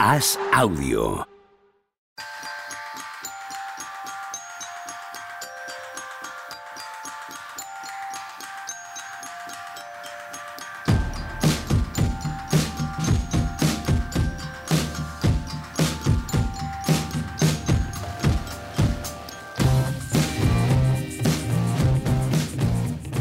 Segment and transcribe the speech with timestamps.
[0.00, 1.26] Haz audio.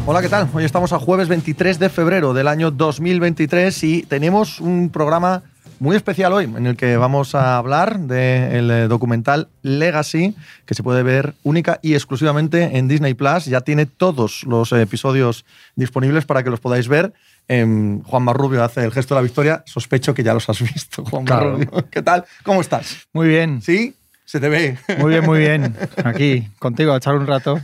[0.05, 0.47] Hola, ¿qué tal?
[0.53, 5.41] Hoy estamos a jueves 23 de febrero del año 2023 y tenemos un programa
[5.79, 10.35] muy especial hoy en el que vamos a hablar del eh, documental Legacy,
[10.65, 13.45] que se puede ver única y exclusivamente en Disney Plus.
[13.45, 15.45] Ya tiene todos los episodios
[15.75, 17.13] disponibles para que los podáis ver.
[17.47, 19.63] Em, Juan Marrubio hace el gesto de la victoria.
[19.65, 21.57] Sospecho que ya los has visto, Juan Claro.
[21.57, 21.87] Marrubio.
[21.91, 22.25] ¿Qué tal?
[22.43, 23.07] ¿Cómo estás?
[23.13, 23.61] Muy bien.
[23.61, 23.95] ¿Sí?
[24.25, 24.77] Se te ve.
[24.99, 25.75] Muy bien, muy bien.
[26.03, 27.59] Aquí, contigo, a echar un rato.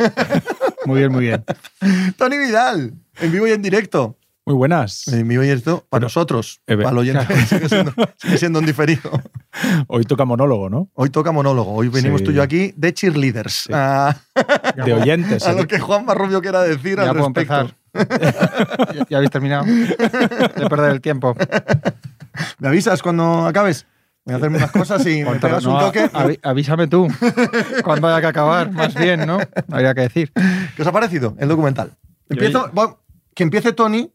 [0.86, 1.44] Muy bien, muy bien.
[2.18, 4.18] Tony Vidal, en vivo y en directo.
[4.46, 5.08] Muy buenas.
[5.08, 6.60] En vivo y en directo para nosotros.
[6.68, 9.10] eh, Para el oyente sigue siendo, sigue siendo en diferido.
[9.88, 10.90] Hoy toca monólogo, ¿no?
[10.96, 11.74] Hoy toca monólogo.
[11.74, 12.26] Hoy venimos Sí.
[12.26, 13.54] tú y yo aquí de cheerleaders.
[13.68, 13.72] Sí.
[13.74, 14.18] A,
[14.86, 15.48] De oyentes.
[15.48, 15.56] a ¿eh?
[15.56, 17.72] lo que Juan Marrubio quiera decir Ya al puedo respecto.
[17.94, 18.94] empezar.
[18.96, 21.36] ¿Ya, ya habéis terminado de perder el tiempo.
[22.60, 23.86] ¿Me avisas cuando acabes?
[24.26, 26.06] Voy a hacerme unas cosas y me pegas un No, toque.
[26.12, 27.08] avi- avísame tú
[27.84, 29.38] cuando haya que acabar, más bien, ¿no?
[29.72, 30.32] Habría que decir.
[30.76, 31.92] ¿Qué os ha parecido el documental?
[32.30, 32.72] Empiezo,
[33.36, 34.12] que empiece Tony.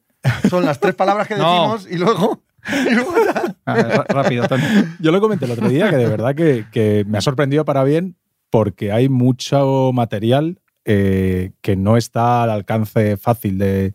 [0.50, 1.74] Son las tres palabras que No.
[1.77, 2.42] decimos y luego.
[2.91, 3.56] y luego ya.
[3.64, 4.62] A ver, ra- rápido, Tony.
[5.00, 7.84] Yo lo comenté el otro día que de verdad que, que me ha sorprendido para
[7.84, 8.16] bien
[8.50, 13.94] porque hay mucho material eh, que no está al alcance fácil de,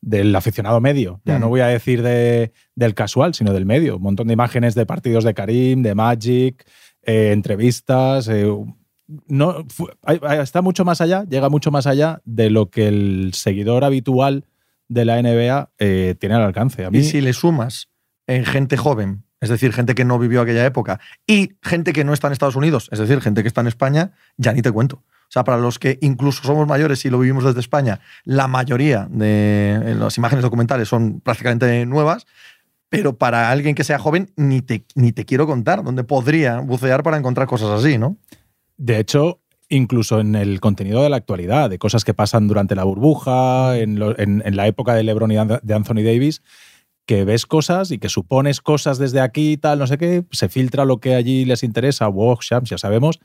[0.00, 1.20] del aficionado medio.
[1.24, 1.40] Ya Mm.
[1.40, 3.96] no voy a decir de- del casual, sino del medio.
[3.96, 6.64] Un montón de imágenes de partidos de Karim, de Magic,
[7.02, 8.28] eh, entrevistas.
[8.28, 8.48] eh,
[9.26, 9.64] no,
[10.40, 14.44] está mucho más allá, llega mucho más allá de lo que el seguidor habitual
[14.90, 16.84] de la NBA eh, tiene al alcance.
[16.84, 17.88] A mí, Y si le sumas
[18.26, 22.12] en gente joven, es decir, gente que no vivió aquella época, y gente que no
[22.12, 24.96] está en Estados Unidos, es decir, gente que está en España, ya ni te cuento.
[24.96, 29.06] O sea, para los que incluso somos mayores y lo vivimos desde España, la mayoría
[29.08, 32.26] de eh, las imágenes documentales son prácticamente nuevas,
[32.88, 37.04] pero para alguien que sea joven, ni te, ni te quiero contar dónde podría bucear
[37.04, 38.16] para encontrar cosas así, ¿no?
[38.76, 39.40] De hecho,
[39.70, 43.98] incluso en el contenido de la actualidad, de cosas que pasan durante la burbuja, en,
[43.98, 46.42] lo- en- en la época de LeBron y de Anthony Davis,
[47.06, 50.48] que ves cosas y que supones cosas desde aquí y tal, no sé qué, se
[50.48, 53.18] filtra lo que allí les interesa, wow, Shams, ya sabemos,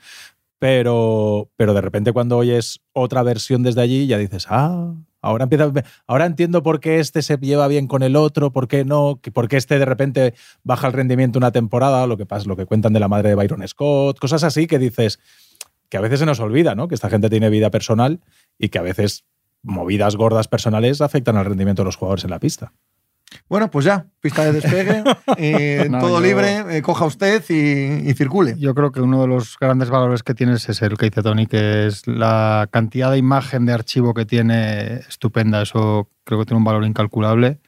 [0.60, 5.72] pero, pero de repente cuando oyes otra versión desde allí ya dices, ah, ahora, empieza,
[6.08, 9.48] ahora entiendo por qué este se lleva bien con el otro, por qué no, por
[9.48, 12.94] qué este de repente baja el rendimiento una temporada, lo que, pasa, lo que cuentan
[12.94, 15.20] de la madre de Byron Scott, cosas así que dices
[15.90, 16.88] que a veces se nos olvida, ¿no?
[16.88, 18.20] Que esta gente tiene vida personal
[18.58, 19.26] y que a veces
[19.64, 22.74] movidas gordas personales afectan al rendimiento de los jugadores en la pista.
[23.50, 25.04] Bueno, pues ya, pista de despegue,
[25.38, 28.56] eh, No, todo yo- libre, eh, coja usted y, y circule.
[28.58, 31.48] Yo creo que uno de los grandes valores que tienes es el que dice Tony,
[31.48, 35.62] que es la cantidad de imagen de archivo que tiene estupenda.
[35.64, 37.60] Eso creo que tiene un valor incalculable.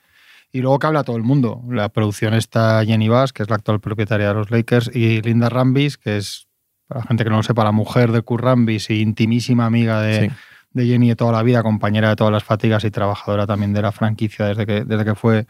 [0.52, 1.62] Y luego que habla todo el mundo.
[1.70, 5.50] La producción está Jenny Bass, que es la actual propietaria de los Lakers, y Linda
[5.50, 6.47] Rambis, que es,
[6.88, 10.02] para la gente que no lo sepa, la mujer de Kurt Rambis y intimísima amiga
[10.02, 10.36] de, Sí.
[10.72, 13.82] de Jenny de toda la vida, compañera de todas las fatigas y trabajadora también de
[13.82, 15.48] la franquicia desde que, desde que fue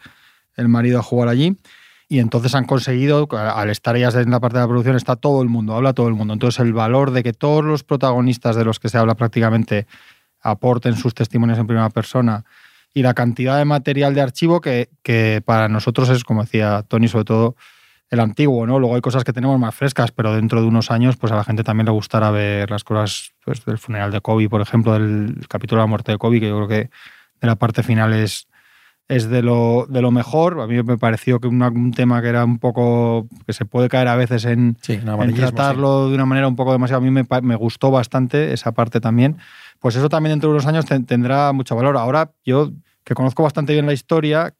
[0.56, 1.56] el marido a jugar allí.
[2.10, 5.42] Y entonces han conseguido, al estar ellas en la parte de la producción, está todo
[5.42, 6.32] el mundo, habla todo el mundo.
[6.32, 9.86] Entonces el valor de que todos los protagonistas de los que se habla prácticamente
[10.40, 12.44] aporten sus testimonios en primera persona
[12.94, 17.08] y la cantidad de material de archivo que, que para nosotros es, como decía Tony,
[17.08, 17.56] sobre todo
[18.10, 18.78] el antiguo, ¿no?
[18.78, 21.44] Luego hay cosas que tenemos más frescas, pero dentro de unos años, pues a la
[21.44, 25.44] gente también le gustará ver las cosas pues, del funeral de Kobe, por ejemplo, del
[25.48, 26.90] capítulo de la muerte de Kobe, que yo creo que
[27.40, 28.48] de la parte final es,
[29.08, 30.58] es de, lo, de lo mejor.
[30.60, 33.26] A mí me pareció que una- un tema que era un poco.
[33.46, 36.72] que se puede caer a veces en, Sí, en tratarlo de una manera un poco
[36.72, 37.02] demasiado.
[37.02, 39.36] A mí me, gustó bastante esa parte también.
[39.80, 41.96] Pues eso también dentro de unos años ten- tendrá mucho valor.
[41.96, 42.70] Ahora, yo
[43.04, 44.54] que conozco bastante bien la historia,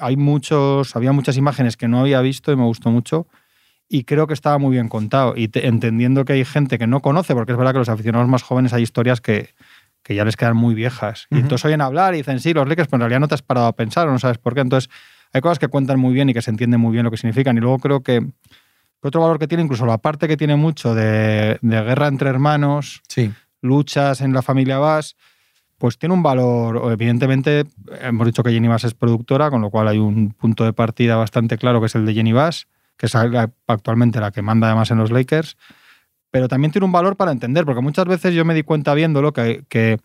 [0.00, 3.26] hay muchos, había muchas imágenes que no había visto y me gustó mucho.
[3.88, 5.34] Y creo que estaba muy bien contado.
[5.36, 8.28] Y te- entendiendo que hay gente que no conoce, porque es verdad que los aficionados
[8.28, 9.50] más jóvenes hay historias que,
[10.02, 11.26] que ya les quedan muy viejas.
[11.30, 11.42] Y Ujú.
[11.42, 13.66] entonces oyen hablar y dicen, sí, los Lakers, pero en realidad no te has parado
[13.66, 14.60] a pensar o no sabes por qué.
[14.60, 14.90] Entonces,
[15.32, 17.56] hay cosas que cuentan muy bien y que se entiende muy bien lo que significan.
[17.56, 20.94] Y luego creo que, que otro valor que tiene, incluso la parte que tiene mucho
[20.94, 23.32] de, de guerra entre hermanos, Sí.
[23.60, 25.14] luchas en la familia Bass,
[25.84, 27.66] pues tiene un valor, evidentemente,
[28.00, 31.16] hemos dicho que Jenny Bass es productora, con lo cual hay un punto de partida
[31.16, 34.90] bastante claro que es el de Jenny Bass, que es actualmente la que manda además
[34.92, 35.58] en los Lakers,
[36.30, 39.34] pero también tiene un valor para entender, porque muchas veces yo me di cuenta viéndolo
[39.34, 39.98] que, que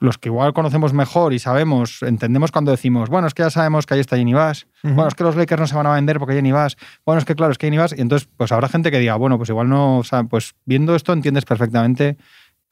[0.00, 3.86] los que igual conocemos mejor y sabemos, entendemos cuando decimos, bueno, es que ya sabemos
[3.86, 6.18] que ahí está Jenny Bass, bueno, es que los Lakers no se van a vender
[6.18, 6.76] porque Jenny Bass,
[7.06, 9.14] bueno, es que claro, es que Jenny Bass, y entonces pues habrá gente que diga,
[9.14, 12.18] bueno, pues igual no, o sea, pues viendo esto entiendes perfectamente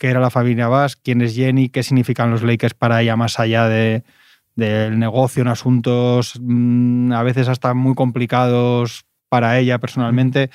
[0.02, 3.38] qué era la familia Bass, quién es Jenny, qué significan los Lakers para ella más
[3.38, 4.02] allá de,
[4.56, 10.50] del negocio en asuntos mm, a veces hasta muy complicados para ella personalmente.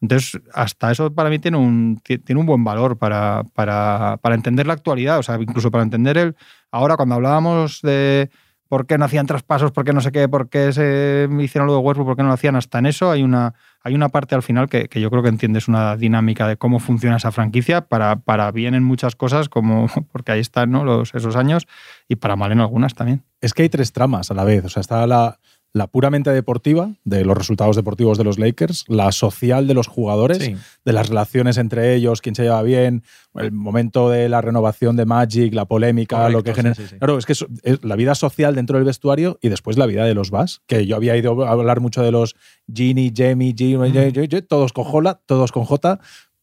[0.00, 4.66] Entonces, hasta eso para mí tiene un, tiene un buen valor para, para, para, entender
[4.66, 6.34] la actualidad, o sea, incluso para entender el...
[6.70, 8.30] Ahora, cuando hablábamos de
[8.68, 11.74] por qué no hacían traspasos, por qué no sé qué, por qué se hicieron lo
[11.74, 14.34] de Westbrook, por qué no lo hacían, hasta en eso hay una, hay una parte
[14.34, 17.82] al final que, que yo creo que entiendes una dinámica de cómo funciona esa franquicia,
[17.82, 20.84] para, para bien en muchas cosas, como porque ahí están ¿no?
[20.84, 21.66] Los, esos años,
[22.08, 23.24] y para mal en algunas también.
[23.40, 25.38] Es que hay tres tramas a la vez, o sea, está la
[25.76, 30.38] la puramente deportiva, de los resultados deportivos de los Lakers, la social de los jugadores,
[30.38, 33.02] de las relaciones entre ellos, quién se lleva bien,
[33.34, 36.74] el momento de la renovación de Magic, la polémica, lo que genera.
[36.98, 37.44] claro, es que es,
[37.82, 40.96] la vida social dentro del vestuario y después la vida de los Bass, que yo
[40.96, 42.36] había ido a hablar mucho de los
[42.72, 46.00] Ginny, Jamie, G, todos con J, todos con J,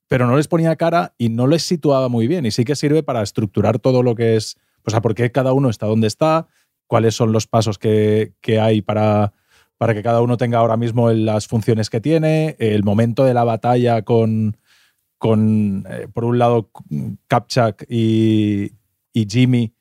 [0.08, 2.46] pero no les ponía cara y no les situaba muy bien.
[2.46, 5.54] Y sí que sirve para estructurar todo lo que es, pues a por qué cada
[5.54, 6.46] uno está donde está,
[6.94, 9.34] cuáles son los pasos que, hay para,
[9.80, 13.44] para, que cada uno tenga ahora mismo las funciones que tiene, el momento de la
[13.44, 14.58] batalla con,
[15.18, 16.70] con eh, por un lado,
[17.28, 18.74] Kapchak y,
[19.12, 19.74] y, Jimmy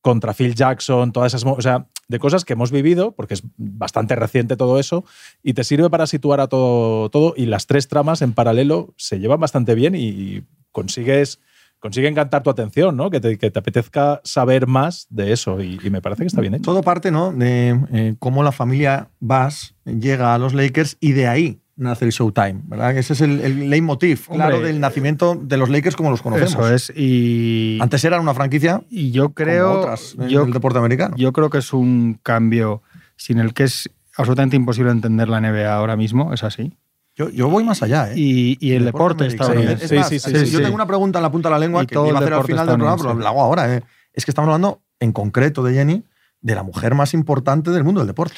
[0.00, 1.44] contra Phil Jackson, todas esas...
[1.44, 5.04] O sea, de cosas que hemos vivido, porque es bastante reciente todo eso,
[5.42, 9.18] y te sirve para situar a todo, todo y las tres tramas en paralelo se
[9.18, 11.40] llevan bastante bien y consigues
[11.84, 13.10] consigue encantar tu atención, ¿no?
[13.10, 16.54] Que te, que te apetezca saber más de eso y, me parece que está bien
[16.54, 16.62] hecho.
[16.62, 17.30] Todo parte, ¿no?
[17.30, 22.12] De eh, cómo la familia Bass llega a los Lakers y de ahí nace el
[22.12, 22.96] Showtime, ¿verdad?
[22.96, 26.54] Ese es el, el leitmotiv, claro, del nacimiento de los Lakers como los conocemos.
[26.54, 26.90] Eso es.
[26.96, 28.82] Y antes eran una franquicia.
[28.88, 29.80] Y yo creo.
[29.80, 31.14] otras yo, deporte americano.
[31.18, 32.80] Yo creo que es un cambio
[33.16, 36.32] sin el que es absolutamente imposible entender la NBA ahora mismo.
[36.32, 36.72] Es así.
[37.16, 38.14] Yo, yo, voy más allá, ¿eh?
[38.16, 41.52] Y, el, deporte, está sí, sí, sí, Yo tengo una pregunta en la punta de
[41.52, 43.72] la lengua que iba a hacer al final del programa, pero la hago ahora.
[43.72, 43.82] ¿eh?
[44.12, 46.04] Es que estamos hablando en concreto de Jenny,
[46.40, 48.34] de la mujer más importante del mundo del deporte.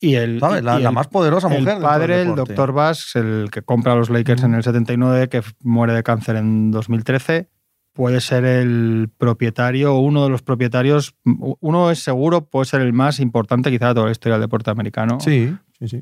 [0.00, 0.62] Y el, ¿sabes?
[0.62, 1.76] La, más poderosa mujer.
[1.76, 5.42] El padre, el doctor Bass, el que compra a los Lakers en el 79, que
[5.62, 7.48] muere de cáncer en 2013,
[7.92, 12.92] puede ser el propietario o uno de los propietarios, uno es seguro, puede ser el
[12.92, 15.18] más importante quizá de toda la historia del deporte americano.
[15.18, 15.52] Sí.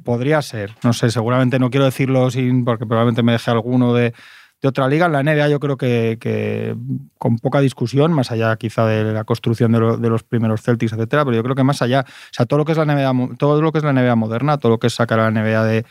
[0.02, 4.14] Podría ser, no sé, seguramente no quiero decirlo sin, porque probablemente me deje alguno de,
[4.62, 5.06] otra liga.
[5.06, 6.74] En la NBA yo creo que,
[7.18, 11.36] con poca discusión, más allá quizá de la construcción de, los primeros Celtics, etcétera, pero
[11.36, 13.70] yo creo que más allá, o sea, todo lo que es la NBA, todo lo
[13.70, 15.84] que es la NBA moderna, todo lo que es sacar a la NBA de,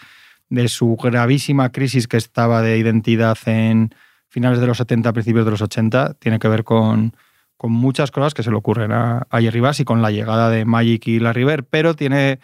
[0.50, 3.94] de su gravísima crisis que estaba de identidad en
[4.28, 7.16] finales de los 70, principios de los 80, tiene que ver con,
[7.56, 10.50] con muchas cosas que se le ocurren a, a Jerry Bass y con la llegada
[10.50, 12.40] de Magic y Larry Bird, pero tiene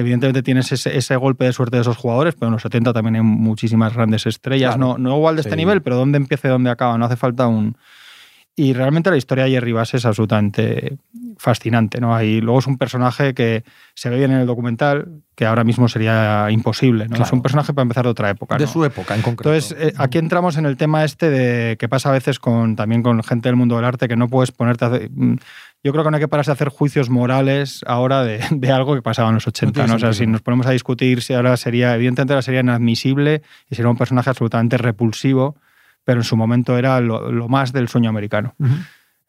[0.00, 3.22] Evidentemente tienes ese, golpe de suerte de esos jugadores, pero en los 70 también hay
[3.22, 6.98] muchísimas grandes estrellas, no, no igual de este nivel, pero dónde empieza y dónde acaba,
[6.98, 7.76] no hace falta un...
[8.56, 10.98] Y realmente la historia de Jerry Bass es absolutamente
[11.38, 12.14] fascinante, ¿no?
[12.14, 13.64] Ahí, luego es un personaje que
[13.94, 17.22] se ve bien en el documental, que ahora mismo sería imposible, ¿no?
[17.22, 18.58] Es un personaje para empezar de otra época.
[18.58, 19.54] De su época, en concreto.
[19.54, 23.02] Entonces, eh, aquí entramos en el tema este de que pasa a veces con, también
[23.02, 24.90] con gente del mundo del arte, que no puedes ponerte a
[25.82, 29.02] yo creo que no hay que pararse a hacer juicios morales ahora de, algo que
[29.02, 29.86] pasaba en los 80.
[29.86, 29.94] ¿no?
[29.94, 33.74] O sea, si nos ponemos a discutir si ahora sería, evidentemente ahora sería inadmisible y
[33.74, 35.56] sería un personaje absolutamente repulsivo,
[36.04, 38.54] pero en su momento era lo, más del sueño americano.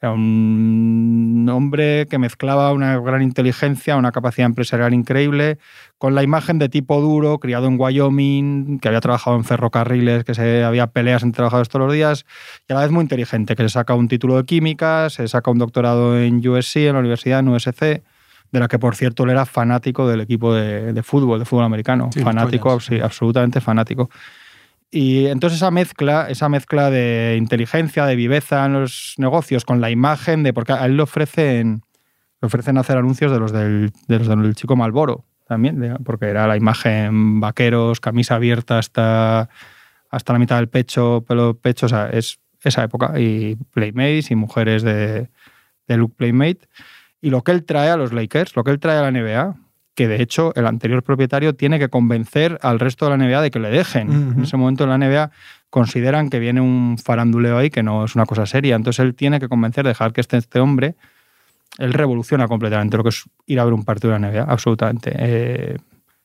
[0.02, 5.60] Era un hombre que mezclaba una gran inteligencia, una capacidad empresarial increíble,
[6.00, 10.34] con la imagen de tipo duro, criado en Wyoming, que había trabajado en ferrocarriles, que
[10.34, 12.26] se había peleas entre trabajadores todos los días,
[12.68, 15.52] y a la vez muy inteligente, que se saca un título de química, se saca
[15.52, 19.30] un doctorado en USC, en la universidad, en USC, de la que por cierto él
[19.30, 22.10] era fanático del equipo de, fútbol, de fútbol americano.
[22.24, 24.10] fanático, sí, absolutamente fanático.
[24.92, 29.90] Y entonces esa mezcla, esa mezcla de inteligencia, de viveza en los negocios, con la
[29.90, 30.52] imagen de.
[30.52, 31.84] Porque a él le ofrecen,
[32.42, 36.48] le ofrecen hacer anuncios de los del, de los del chico Malboro también, porque era
[36.48, 39.50] la imagen vaqueros, camisa abierta hasta,
[40.10, 43.20] hasta la mitad del pecho, pelo pecho, o sea, es esa época.
[43.20, 45.30] Y Playmates y mujeres de,
[45.88, 46.70] de look Playmate.
[47.22, 49.56] Y lo que él trae a los Lakers, lo que él trae a la NBA,
[49.96, 53.52] que de hecho el anterior propietario tiene que convencer al resto de la NBA de
[53.52, 54.12] que le dejen.
[54.38, 55.32] En ese momento en la NBA
[55.70, 58.76] consideran que viene un faranduleo ahí que no es una cosa seria.
[58.76, 60.96] Entonces él tiene que convencer, dejar que esté este hombre.
[61.78, 65.12] Él revoluciona completamente lo que es ir a ver un partido de la NBA, absolutamente.
[65.16, 65.78] Eh,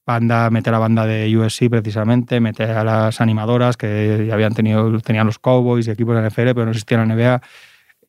[0.05, 4.55] banda, mete a la banda de USC precisamente, mete a las animadoras que ya habían
[4.55, 7.43] tenido, tenían los Cowboys y equipos de la NFL, pero no existía la NBA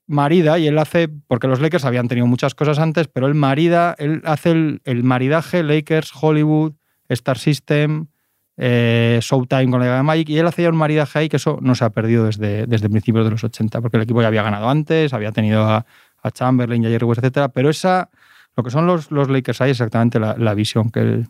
[0.08, 3.96] marida y él hace, porque los Lakers habían tenido muchas cosas antes, pero él marida,
[4.00, 6.74] él hace el, el maridaje Lakers, Hollywood,
[7.10, 8.08] Star System,
[8.56, 11.60] eh, Showtime con la Liga de Magic, y él hacía un maridaje ahí que eso
[11.62, 14.44] no se ha perdido desde, desde principios de los 80, porque el equipo ya había
[14.44, 15.86] ganado antes, había tenido a,
[16.24, 18.10] a Chamberlain Jerry West, etcétera, pero esa,
[18.56, 21.28] lo que son los, los Lakers ahí es exactamente la, la visión que él,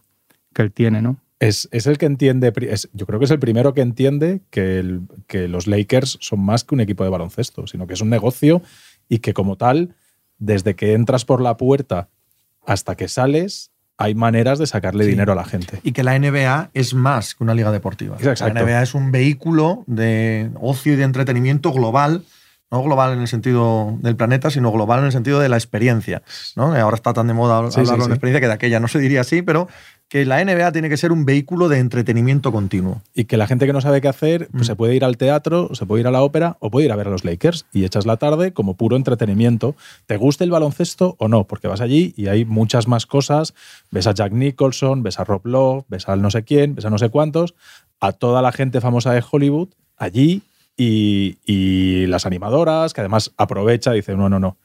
[0.53, 1.17] que él tiene, ¿no?
[1.39, 4.79] Es, es el que entiende, es- yo creo que es el primero que entiende que,
[4.79, 8.09] el- que los Lakers son más que un equipo de baloncesto, sino que es un
[8.09, 8.61] negocio
[9.07, 9.93] y que como tal,
[10.39, 12.09] desde que entras por la puerta
[12.65, 15.11] hasta que sales, hay maneras de sacarle Sí.
[15.11, 15.79] dinero a la gente.
[15.83, 18.17] Y que la NBA es más que una liga deportiva.
[18.19, 18.53] Exacto.
[18.53, 22.23] La NBA es un vehículo de ocio y de entretenimiento global,
[22.69, 26.21] no global en el sentido del planeta, sino global en el sentido de la experiencia.
[26.55, 26.75] ¿no?
[26.75, 28.09] Ahora está tan de moda hablarlo sí, de sí.
[28.11, 29.67] experiencia que de aquella no se diría así, pero
[30.09, 33.01] que la NBA tiene que ser un vehículo de entretenimiento continuo.
[33.13, 34.65] Y que la gente que no sabe qué hacer, pues Mm.
[34.67, 36.95] se puede ir al teatro, se puede ir a la ópera o puede ir a
[36.95, 39.75] ver a los Lakers y echas la tarde como puro entretenimiento.
[40.05, 41.43] ¿Te gusta el baloncesto o no?
[41.43, 43.53] Porque vas allí y hay muchas más cosas.
[43.91, 46.89] Ves a Jack Nicholson, ves a Rob Lowe, ves al no sé quién, ves a
[46.89, 47.53] no sé cuántos,
[47.99, 50.41] a toda la gente famosa de Hollywood allí
[50.77, 54.55] y, y las animadoras, que además aprovecha y dice, no, no, no.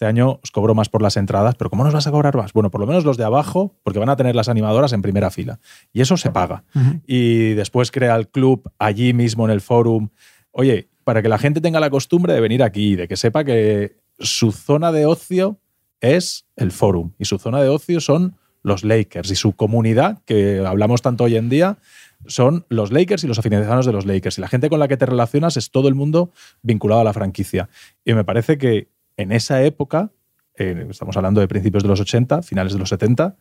[0.00, 2.54] Este año os cobro más por las entradas, pero ¿cómo nos vas a cobrar más?
[2.54, 5.30] Bueno, por lo menos los de abajo, porque van a tener las animadoras en primera
[5.30, 5.60] fila.
[5.92, 6.64] Y eso se paga
[7.06, 10.08] y después crea el club allí mismo en el forum.
[10.52, 13.98] Oye, para que la gente tenga la costumbre de venir aquí, de que sepa que
[14.18, 15.58] su zona de ocio
[16.00, 20.64] es el forum y su zona de ocio son los Lakers y su comunidad, que
[20.66, 21.76] hablamos tanto hoy en día,
[22.24, 24.38] son los Lakers y los aficionados de los Lakers.
[24.38, 26.30] Y la gente con la que te relacionas es todo el mundo
[26.62, 27.68] vinculado a la franquicia.
[28.02, 28.88] Y me parece que
[29.20, 30.10] en esa época,
[30.56, 33.36] eh, estamos hablando de principios de los 80, finales de los 70,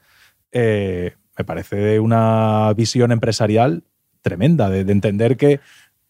[0.52, 3.84] eh, me parece una visión empresarial
[4.22, 5.62] tremenda, de, de entender que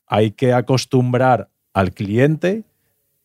[0.07, 2.63] hay que acostumbrar al cliente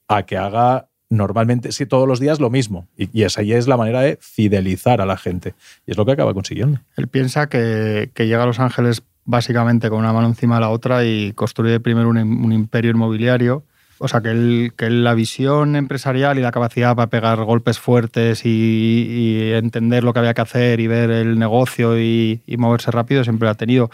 [0.06, 2.88] a que haga normalmente, sí, todos los días lo mismo.
[2.96, 5.54] Y, y esa ya es la manera de fidelizar a la gente.
[5.86, 6.80] Y es lo que acaba consiguiendo.
[6.96, 11.06] Él piensa que, llega a Los Ángeles básicamente con una mano encima de la otra
[11.06, 13.64] y construye primero un imperio inmobiliario.
[13.98, 18.44] O sea, que, él, que la visión empresarial y la capacidad para pegar golpes fuertes
[18.44, 22.90] y, y entender lo que había que hacer y ver el negocio y, y moverse
[22.90, 23.90] rápido siempre lo ha tenido.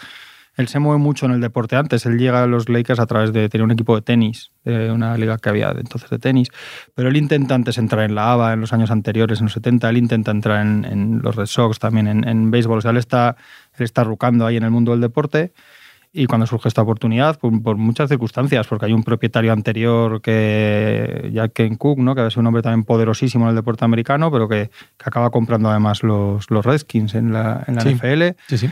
[0.57, 2.05] Él se mueve mucho en el deporte antes.
[2.07, 5.17] Él llega a los Lakers a través de tener un equipo de tenis, de una
[5.17, 6.49] liga que había entonces de tenis.
[6.95, 9.89] Pero él intenta antes entrar en la ABA en los años anteriores, en los 70.
[9.89, 12.79] Él intenta entrar en, en los Red Sox también, en, en béisbol.
[12.79, 13.37] O sea, él está,
[13.79, 15.53] él está rucando ahí en el mundo del deporte.
[16.13, 21.31] Y cuando surge esta oportunidad, por, por, muchas circunstancias, porque hay un propietario anterior que,
[21.33, 22.15] Jack Ken Cook, ¿no?
[22.15, 25.31] que había sido un hombre también poderosísimo en el deporte americano, pero que, que acaba
[25.31, 27.95] comprando además los, los Redskins en la, en la Sí.
[27.95, 28.71] NFL Sí, sí.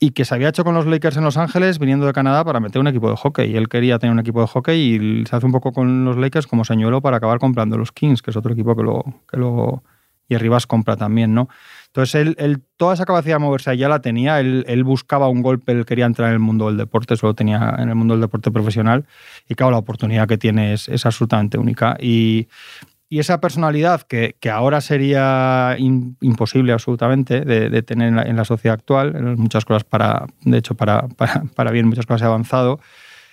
[0.00, 2.60] y que se había hecho con los Lakers en Los Ángeles viniendo de Canadá para
[2.60, 3.52] meter un equipo de hockey.
[3.52, 6.18] Y él quería tener un equipo de hockey y se hace un poco con los
[6.18, 9.02] Lakers como señuelo para acabar comprando los Kings, que es otro equipo que lo...
[9.30, 9.82] Que lo
[10.28, 11.48] y Arribas compra también, ¿no?
[11.96, 14.38] Entonces, él, él toda esa capacidad de moverse allá la tenía.
[14.38, 17.88] Él, buscaba un golpe, él quería entrar en el mundo del deporte, solo tenía en
[17.88, 19.06] el mundo del deporte profesional.
[19.48, 21.96] Y claro, la oportunidad que tiene es, es absolutamente única.
[21.98, 22.48] Y,
[23.08, 29.64] esa personalidad que, ahora sería imposible absolutamente de, tener en la, sociedad actual, en muchas
[29.64, 32.78] cosas para, de hecho, para, para, para bien, muchas cosas he avanzado,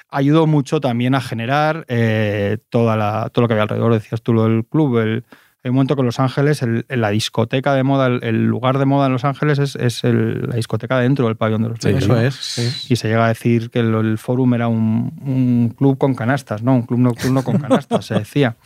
[0.10, 3.94] ayudó mucho también a generar eh, toda la, todo lo que había alrededor.
[3.94, 5.26] Decías tú lo del club, el,
[5.64, 8.78] hay un momento que en Los Ángeles, el, la discoteca de moda, el, el, lugar
[8.78, 11.80] de moda en Los Ángeles es, es el, la discoteca dentro del pabellón de los
[11.80, 12.36] sí, Eso es.
[12.36, 12.94] Sí.
[12.94, 16.76] Y se llega a decir que el, Forum era un, un, club con canastas, ¿no?
[16.76, 18.58] Un club nocturno con canastas, se decía.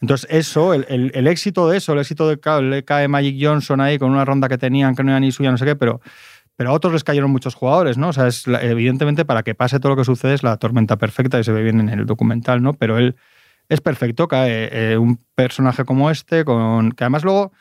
[0.00, 4.10] Entonces, eso, el, éxito de eso, el éxito de le cae Magic Johnson ahí con
[4.10, 6.00] una ronda que tenían que no era ni suya, no sé qué, pero,
[6.56, 8.08] pero a otros les cayeron muchos jugadores, ¿no?
[8.08, 11.38] O sea, es, evidentemente para que pase todo lo que sucede es la tormenta perfecta
[11.38, 12.72] y se ve bien en el documental, ¿no?
[12.72, 13.16] Pero él
[13.70, 17.52] es perfecto, cae eh, un personaje como este, con que además luego,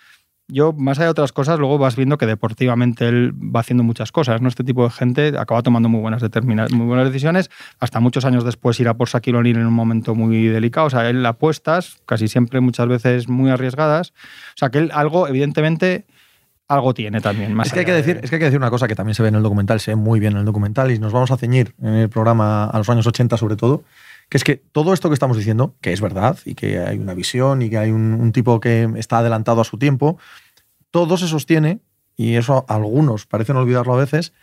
[0.47, 4.11] yo, más allá de otras cosas, luego vas viendo que deportivamente él va haciendo muchas
[4.11, 4.47] cosas, ¿no?
[4.47, 6.23] Este tipo de gente acaba tomando muy buenas,
[6.71, 10.47] muy buenas decisiones, hasta muchos años después irá por Shaquille O'Neal en un momento muy
[10.47, 14.89] delicado, o sea, él apuestas, casi siempre, muchas veces muy arriesgadas, o sea, que él
[14.91, 16.07] algo, evidentemente,
[16.67, 17.53] algo tiene también.
[17.53, 18.23] Más es, que hay que decir, de...
[18.23, 19.91] es que hay que decir una cosa que también se ve en el documental, se
[19.91, 22.77] ve muy bien en el documental, y nos vamos a ceñir en el programa a
[22.79, 23.83] los años 80 sobre todo,
[24.29, 27.15] que es que todo esto que estamos diciendo, que es verdad, y que hay una
[27.15, 30.17] visión, y que hay un, un, tipo que está adelantado a su tiempo,
[30.91, 31.79] todo se sostiene,
[32.15, 34.33] y eso algunos parecen olvidarlo a veces,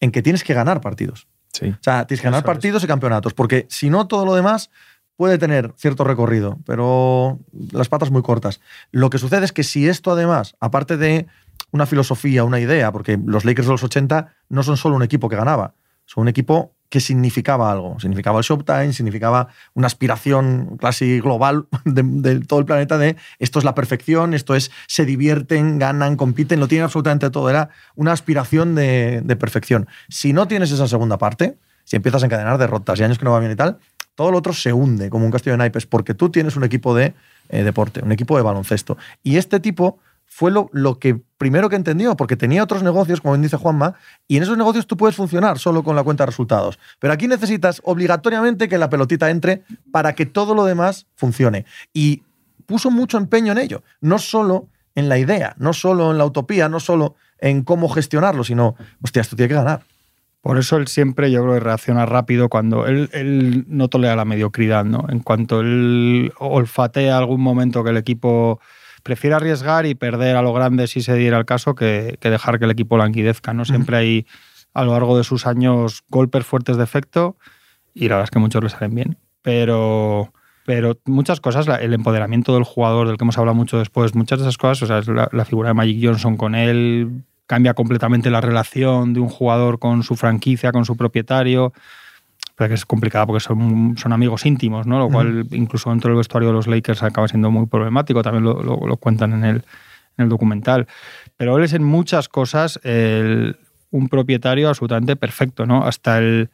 [0.00, 1.28] en que tienes que ganar partidos.
[1.52, 1.68] Sí.
[1.68, 2.84] O sea, tienes que ganar eso partidos es.
[2.84, 4.70] y campeonatos, porque si no, todo lo demás
[5.16, 7.38] puede tener cierto recorrido, pero
[7.72, 8.60] las patas muy cortas.
[8.90, 11.26] Lo que sucede es que si esto además, aparte de
[11.70, 15.28] una filosofía, una idea, porque los Lakers de los 80 no son solo un equipo
[15.28, 15.74] que ganaba,
[16.06, 17.98] son un equipo que significaba algo.
[17.98, 23.64] Significaba el Showtime, significaba una aspiración casi global de, todo el planeta de esto es
[23.64, 27.50] la perfección, esto es se divierten, ganan, compiten, lo tienen absolutamente todo.
[27.50, 29.88] Era una aspiración de, de perfección.
[30.08, 33.32] Si no tienes esa segunda parte, si empiezas a encadenar derrotas y años que no
[33.32, 33.78] va bien y tal,
[34.14, 36.94] todo lo otro se hunde como un castillo de naipes porque tú tienes un equipo
[36.94, 37.12] de
[37.48, 38.98] eh, deporte, un equipo de baloncesto.
[39.24, 39.98] Y este tipo
[40.36, 43.94] fue lo, lo, que primero que entendió, porque tenía otros negocios, como bien dice Juanma,
[44.26, 46.76] y en esos negocios tú puedes funcionar solo con la cuenta de resultados.
[46.98, 49.62] Pero aquí necesitas obligatoriamente que la pelotita entre
[49.92, 51.66] para que todo lo demás funcione.
[51.92, 52.24] Y
[52.66, 56.68] puso mucho empeño en ello, no solo en la idea, no solo en la utopía,
[56.68, 59.84] no solo en cómo gestionarlo, sino, hostia, esto tiene que ganar.
[60.40, 64.84] Por eso él siempre, yo creo reacciona rápido cuando él, él no tolera la mediocridad,
[64.84, 65.06] ¿no?
[65.10, 68.58] En cuanto él olfatea algún momento que el equipo
[69.04, 72.58] prefiere arriesgar y perder a lo grande si se diera el caso que, que dejar
[72.58, 73.64] que el equipo languidezca, ¿no?
[73.64, 74.26] Siempre hay
[74.72, 77.36] a lo largo de sus años golpes fuertes de efecto
[77.94, 79.18] y la verdad es que muchos le salen bien.
[79.42, 80.32] Pero,
[80.66, 84.46] pero muchas cosas, el empoderamiento del jugador, del que hemos hablado mucho después, muchas de
[84.46, 88.40] esas cosas, o sea, la, la figura de Magic Johnson con él, cambia completamente la
[88.40, 91.72] relación de un jugador con su franquicia, con su propietario.
[92.56, 94.98] Pero que es complicada porque son, son amigos íntimos, ¿no?
[94.98, 98.22] Lo cual, incluso dentro del vestuario de los Lakers, acaba siendo muy problemático.
[98.22, 99.56] También lo, lo, lo cuentan en el,
[100.16, 100.86] en el, documental.
[101.36, 103.56] Pero él es en muchas cosas el,
[103.90, 105.84] un propietario absolutamente perfecto, ¿no?
[105.84, 106.50] Hasta el.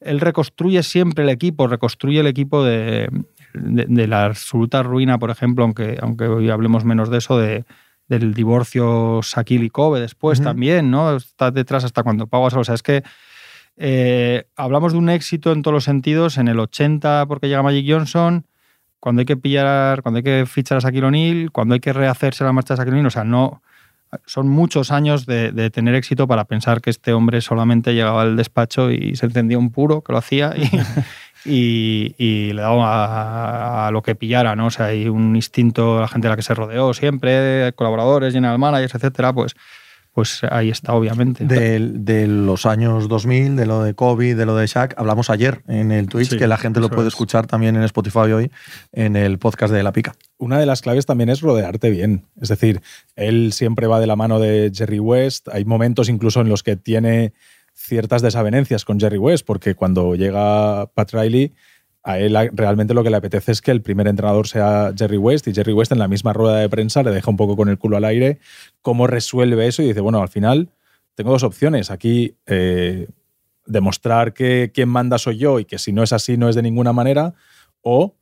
[0.00, 3.08] Él reconstruye siempre el equipo, reconstruye el equipo de,
[3.54, 7.64] de, de la absoluta ruina, por ejemplo, aunque, aunque hoy hablemos menos de eso, de,
[8.08, 10.44] del divorcio Shaquille y Kobe después uh -huh.
[10.46, 11.16] también, ¿no?
[11.16, 12.54] Está detrás hasta cuando pagas.
[12.54, 13.02] O sea, es que
[13.76, 16.38] eh, hablamos de un éxito en todos los sentidos.
[16.38, 18.46] En el 80, porque llega Magic Johnson,
[19.00, 22.44] cuando hay que pillar, cuando hay que fichar a Shaquille O'Neal, cuando hay que rehacerse
[22.44, 23.06] la marcha de Shaquille O'Neal.
[23.06, 23.62] O sea, no.
[24.26, 28.36] Son muchos años de, de, tener éxito para pensar que este hombre solamente llegaba al
[28.36, 30.68] despacho y se encendía un puro, que lo hacía, y,
[31.50, 34.66] y, y, le daba a, a, lo que pillara, ¿no?
[34.66, 38.58] O sea, hay un instinto, la gente a la que se rodeó siempre, colaboradores, general
[38.58, 39.56] managers, etcétera, pues
[40.12, 41.44] pues ahí está, obviamente.
[41.46, 45.62] De, de, los años 2000, de lo de Kobe, de lo de Shaq, hablamos ayer
[45.68, 47.14] en el Twitch, sí, que la gente lo puede es.
[47.14, 48.50] escuchar también en Spotify hoy,
[48.92, 50.14] en el podcast de La Pica.
[50.36, 52.26] Una de las claves también es rodearte bien.
[52.40, 52.82] Es decir,
[53.16, 55.48] él siempre va de la mano de Jerry West.
[55.48, 57.32] Hay momentos incluso en los que tiene
[57.74, 61.52] ciertas desavenencias con Jerry West, porque cuando llega Pat Riley
[62.04, 65.46] a él realmente lo que le apetece es que el primer entrenador sea Jerry West
[65.46, 67.78] y Jerry West en la misma rueda de prensa le deja un poco con el
[67.78, 68.40] culo al aire
[68.80, 70.70] cómo resuelve eso y dice, bueno, al final
[71.14, 71.90] tengo dos opciones.
[71.90, 73.08] Aquí eh,
[73.66, 76.62] demostrar que quien manda soy yo y que si no es así no es de
[76.62, 77.34] ninguna manera
[77.82, 78.14] o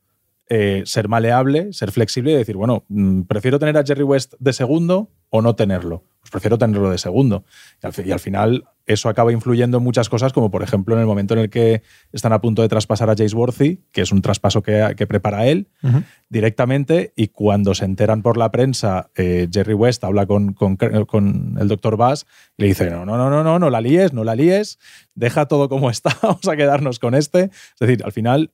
[0.53, 4.51] eh, ser maleable, ser flexible y decir, bueno, mm, prefiero tener a Jerry West de
[4.51, 6.03] segundo o no tenerlo.
[6.19, 7.45] Pues prefiero tenerlo de segundo.
[7.81, 10.99] Y al, y al, final eso acaba influyendo en muchas cosas, como por ejemplo en
[10.99, 14.11] el momento en el que están a punto de traspasar a Jace Worthy, que es
[14.11, 16.03] un traspaso que, que prepara él uh -huh.
[16.27, 21.57] directamente, y cuando se enteran por la prensa, eh, Jerry West habla con, con, con
[21.61, 22.25] el doctor Bass
[22.57, 24.79] y le dice, no, no, no, no, no, no la líes, no la líes,
[25.15, 27.43] deja todo como está, vamos a quedarnos con este.
[27.43, 28.51] Es decir, al final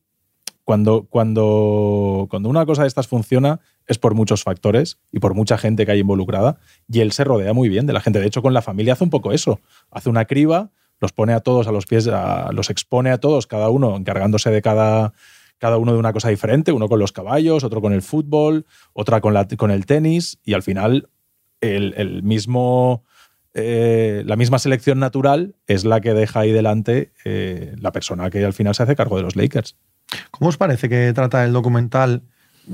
[0.68, 5.56] cuando, cuando, cuando una cosa de estas funciona es por muchos factores y por mucha
[5.56, 8.20] gente que hay involucrada y él se rodea muy bien de la gente.
[8.20, 9.62] De hecho, con la familia hace un poco eso.
[9.90, 12.06] Hace una criba, los pone a todos a los pies,
[12.52, 15.14] los expone a todos, cada uno encargándose de cada,
[15.56, 19.22] cada uno de una cosa diferente, uno con los caballos, otro con el fútbol, otra
[19.22, 21.08] con, la, con el tenis y al final
[21.62, 23.04] el, el mismo...
[23.54, 28.44] Eh, la misma selección natural es la que deja ahí delante eh, la persona que
[28.44, 29.74] al final se hace cargo de los Lakers.
[30.30, 32.22] ¿Cómo os parece que trata el documental?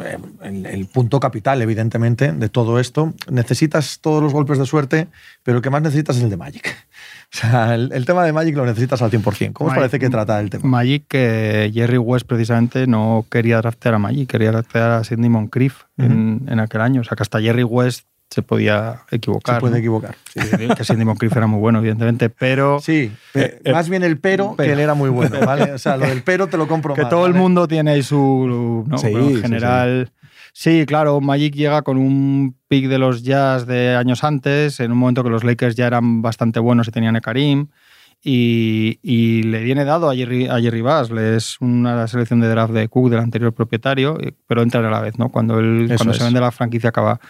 [0.01, 3.15] Eh, el, el, punto capital, evidentemente, de todo esto.
[3.31, 5.07] Necesitas todos los golpes de suerte,
[5.43, 6.77] pero el que más necesitas es el de Magic.
[7.25, 9.55] O sea, el, el tema de Magic lo necesitas al 100%.
[9.55, 10.69] ¿Cómo os parece que trata el tema?
[10.69, 15.29] Magic, que eh, Jerry West precisamente no quería draftear a Magic, quería draftear a Sidney
[15.31, 16.07] Moncrief uh -huh.
[16.07, 17.01] en, en, aquel año.
[17.01, 19.55] O sea, que hasta Jerry West se podía equivocar.
[19.55, 19.79] Se puede ¿no?
[19.79, 20.17] equivocar.
[20.25, 20.41] Sí,
[20.77, 22.81] que Sidney Moncrief era muy bueno, evidentemente, pero...
[22.81, 25.71] Sí, eh, eh, más bien el pero, pero, que él era muy bueno, ¿vale?
[25.71, 27.33] O sea, lo del pero te lo compro Que más, todo ¿vale?
[27.33, 28.85] el mundo tiene ahí su...
[28.89, 28.99] ¿no?
[28.99, 30.11] Sí, en general...
[30.53, 30.81] Sí, sí.
[30.81, 34.99] sí, claro, Magic llega con un pick de los Jazz de años antes, en un
[34.99, 37.69] momento que los Lakers ya eran bastante buenos y tenían a Karim,
[38.21, 42.73] y, y, le viene dado a Jerry, a Jerry Bass, es una selección de draft
[42.73, 44.19] de Cook del anterior propietario,
[44.49, 45.29] pero entra a la vez, ¿no?
[45.29, 47.21] Cuando, él, cuando se vende la franquicia acaba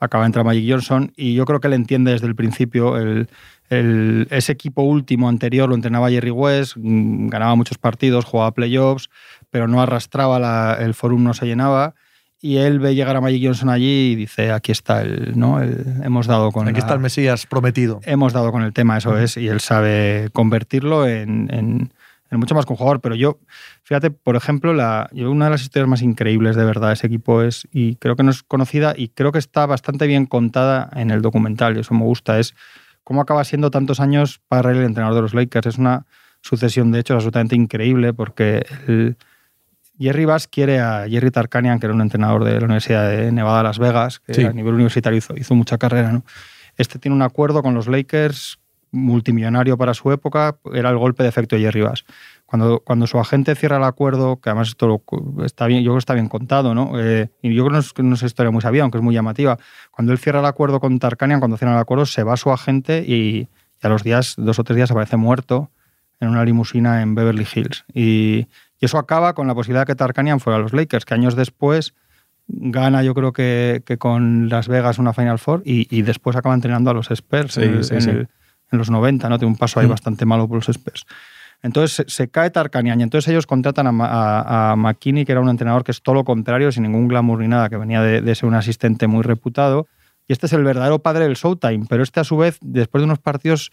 [0.00, 3.28] acaba entrar Magic Johnson y yo creo que él entiende desde el principio el,
[3.68, 9.10] el, ese equipo último anterior lo entrenaba Jerry West, mm, ganaba muchos partidos, jugaba playoffs,
[9.50, 11.94] pero no arrastraba, la, el forum no se llenaba.
[12.42, 15.60] Y él ve llegar a Magic Johnson allí y dice aquí está el, ¿no?
[15.60, 18.96] El, hemos dado con aquí la, está el Mesías prometido hemos dado con el tema
[18.96, 21.92] eso es y él sabe convertirlo en, en
[22.38, 23.00] mucho más que un jugador.
[23.00, 23.38] Pero yo,
[23.82, 27.06] fíjate, por ejemplo, la, yo una de las historias más increíbles de verdad de ese
[27.06, 30.90] equipo es, y creo que no es conocida y creo que está bastante bien contada
[30.94, 32.54] en el documental, y eso me gusta, es
[33.04, 35.66] cómo acaba siendo tantos años para el entrenador de los Lakers.
[35.66, 36.06] Es una
[36.42, 38.64] sucesión de hechos absolutamente increíble porque
[39.98, 43.64] Jerry Bass quiere a Jerry Tarkanian, que era un entrenador de la Universidad de Nevada,
[43.64, 46.12] Las Vegas, que a nivel universitario hizo, hizo mucha carrera.
[46.12, 46.24] ¿no?
[46.76, 48.59] Este tiene un acuerdo con los Lakers
[48.92, 52.04] multimillonario para su época, era el golpe de efecto de Jerry Bass.
[52.46, 55.02] Cuando, cuando su agente cierra el acuerdo, que además esto
[55.44, 56.98] está bien, yo creo que está bien contado, ¿no?
[56.98, 59.58] Eh, y yo creo que no es, historia muy sabida, aunque es muy llamativa.
[59.90, 63.04] Cuando él cierra el acuerdo con Tarkanian, cuando cierra el acuerdo, se va su agente
[63.06, 63.48] y,
[63.82, 65.70] a los días, dos o tres días, aparece muerto
[66.18, 67.84] en una limusina en Beverly Hills.
[67.94, 68.48] Y,
[68.80, 71.92] eso acaba con la posibilidad de que Tarkanian fuera a los Lakers, que años después
[72.48, 76.94] gana yo creo que, con Las Vegas una Final Four y, después acaba entrenando a
[76.94, 78.28] los Spurs en,
[78.78, 79.38] los 90, ¿no?
[79.38, 79.90] Tiene un paso ahí mm.
[79.90, 81.06] bastante malo por los Spurs.
[81.62, 85.84] Entonces se, cae Tarkanian y entonces ellos contratan a, a, McKinney, que era un entrenador
[85.84, 88.54] que es todo lo contrario, sin ningún glamour ni nada, que venía de, ser un
[88.54, 89.86] asistente muy reputado.
[90.26, 93.04] Y este es el verdadero padre del Showtime, pero este a su vez, después de
[93.04, 93.70] unos partidos,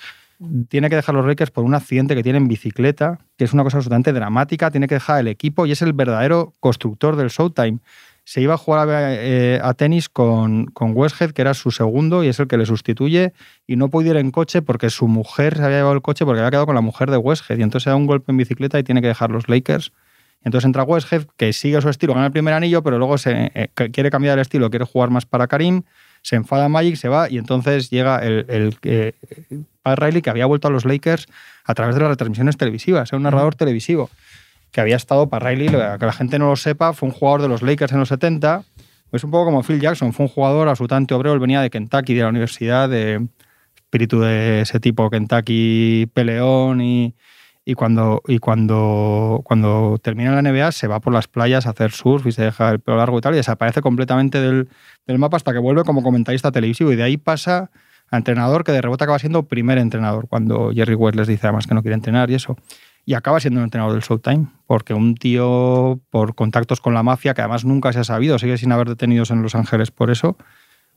[0.70, 3.64] tiene que dejar los Lakers por un accidente que tiene en bicicleta, que es una
[3.64, 7.80] cosa absolutamente dramática, tiene que dejar el equipo y es el verdadero constructor del Showtime
[8.28, 12.28] se iba a jugar eh, a, tenis con, con, Westhead, que era su segundo y
[12.28, 13.32] es el que le sustituye,
[13.66, 16.42] y no pudo ir en coche porque su mujer se había llevado el coche porque
[16.42, 18.78] había quedado con la mujer de Westhead, y entonces se da un golpe en bicicleta
[18.80, 19.94] y tiene que dejar los Lakers.
[20.44, 23.70] entonces entra Westhead, que sigue su estilo, gana el primer anillo, pero luego se, eh,
[23.94, 25.84] quiere cambiar el estilo, quiere jugar más para Karim,
[26.22, 29.14] se enfada Magic, se va, y entonces llega el, el, eh,
[29.82, 31.28] Pat Riley, que había vuelto a los Lakers
[31.64, 34.10] a través de las retransmisiones televisivas, era un narrador televisivo
[34.72, 37.48] que había estado para Riley, que la gente no lo sepa, fue un jugador de
[37.48, 38.64] los Lakers en los 70.
[39.12, 42.14] Es un poco como Phil Jackson, fue un jugador absolutamente obrero, él venía de Kentucky,
[42.14, 43.26] de la universidad, de
[43.76, 47.16] espíritu de ese tipo, Kentucky peleón y,
[47.64, 51.92] y cuando, y cuando, cuando termina la NBA se va por las playas a hacer
[51.92, 54.70] surf y se deja el pelo largo y tal y desaparece completamente del,
[55.06, 57.70] del mapa hasta que vuelve como comentarista televisivo y de ahí pasa
[58.10, 61.68] a entrenador que de rebote acaba siendo primer entrenador cuando Jerry West les dice además
[61.68, 62.58] que no quiere entrenar y eso
[63.08, 67.34] y acaba siendo un entrenador del Showtime, porque un tío por contactos con la mafia,
[67.34, 70.38] que además nunca se ha sabido, sigue sin haber detenidos en Los Ángeles por eso,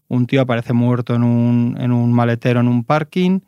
[0.08, 3.42] un tío aparece muerto en un, en un maletero en un parking,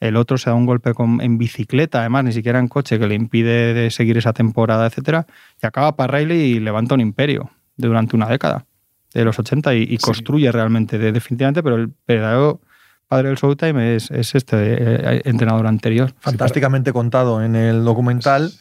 [0.00, 3.06] el otro se da un golpe con, en bicicleta, además ni siquiera en coche, que
[3.06, 5.24] le impide de seguir esa temporada, etc.
[5.62, 8.66] Y acaba para Riley y levanta un imperio durante una década,
[9.14, 12.60] de los 80, y, construye realmente, definitivamente, pero el verdadero
[13.08, 16.14] padre del Showtime es, es este eh, entrenador anterior.
[16.20, 18.52] Fantásticamente contado en el documental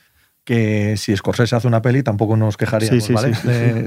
[0.47, 3.35] que si Scorsese hace una peli tampoco nos quejaríamos, sí, ¿vale?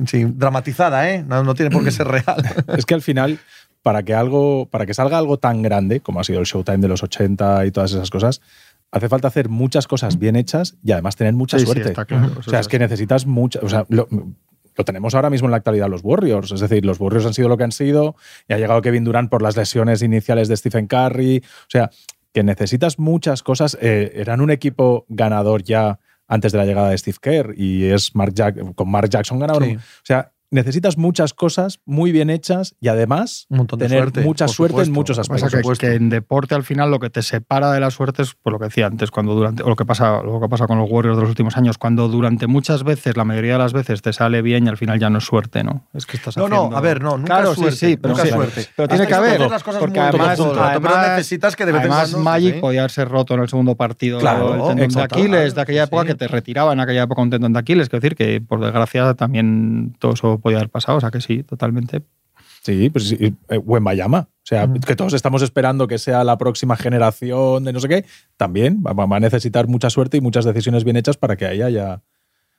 [0.06, 0.26] Sí.
[0.26, 1.24] dramatizada, ¿eh?
[1.26, 2.44] No, tiene por qué ser real.
[2.76, 3.38] es que al final,
[3.82, 6.88] para que, algo, para que salga algo tan grande como ha sido el Showtime de
[6.88, 8.42] los 80 y todas esas cosas,
[8.90, 11.94] hace falta hacer muchas cosas bien hechas y además tener mucha suerte.
[12.36, 13.60] o sea, es que necesitas mucha.
[13.62, 14.06] O sea, lo
[14.84, 16.52] tenemos ahora mismo en la actualidad los Warriors.
[16.52, 18.16] Es decir, los Warriors han sido lo que han sido
[18.48, 21.42] y ha llegado Kevin Durant por las lesiones iniciales de Stephen Curry.
[21.44, 21.90] O sea,
[22.32, 23.76] que necesitas muchas cosas.
[23.80, 28.14] Eh, eran un equipo ganador ya antes de la llegada de Steve Kerr y es
[28.14, 29.76] Mark Jack, con Mark Jackson ganaron.
[29.76, 33.46] O sea, necesitas muchas cosas muy bien hechas y además
[33.78, 35.78] tener mucha suerte en muchos aspectos.
[35.78, 38.52] que, que, en deporte al final lo que te separa de la suerte es por
[38.52, 40.90] lo que decía antes, cuando durante, o lo que pasa, lo que pasa con los
[40.90, 44.12] Warriors de los últimos años, cuando durante muchas veces, la mayoría de las veces te
[44.12, 45.86] sale bien y al final ya no es suerte, ¿no?
[45.94, 47.76] Es que estás No, no, a ver, no, nunca es suerte.
[47.76, 48.66] Sí, sí, pero, suerte.
[48.74, 49.40] pero tiene que haber,
[49.78, 50.38] porque además,
[51.10, 54.88] necesitas que de vez además Magic podía haberse roto en el segundo partido claro, el
[54.88, 57.84] de Aquiles de aquella época que te retiraba en aquella época un tendón de Aquiles,
[57.84, 61.42] es decir, que por desgracia también todo eso podía haber pasado, o sea que sí,
[61.42, 62.02] totalmente.
[62.62, 64.18] Sí, pues sí, Bayama.
[64.18, 67.88] Eh, o sea, que todos estamos esperando que sea la próxima generación de no sé
[67.88, 68.04] qué,
[68.36, 72.02] también va, a necesitar mucha suerte y muchas decisiones bien hechas para que ahí haya.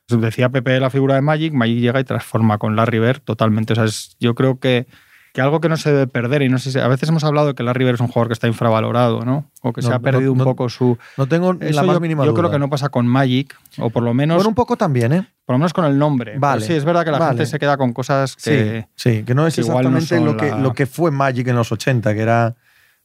[0.07, 3.73] Decía Pepe la figura de Magic, Magic llega y transforma con Larry Bird totalmente.
[3.73, 3.85] O sea,
[4.19, 4.87] yo creo que
[5.33, 7.47] que algo que no se debe perder, y no sé si, a veces hemos hablado
[7.47, 9.49] de que Larry Bird es un jugador que está infravalorado, ¿no?
[9.61, 10.97] O que se ha perdido un poco su.
[11.17, 14.03] No tengo la más yo, mínima Yo creo que no pasa con Magic, o por
[14.03, 14.35] lo menos.
[14.35, 15.27] Bueno, un poco también, ¿eh?
[15.45, 16.37] Por lo menos con el nombre.
[16.37, 16.65] Vale.
[16.65, 18.87] sí, es verdad que la gente se queda con cosas que.
[18.95, 22.19] Sí, que no es exactamente lo, que, lo que fue Magic en los 80, que
[22.19, 22.55] era.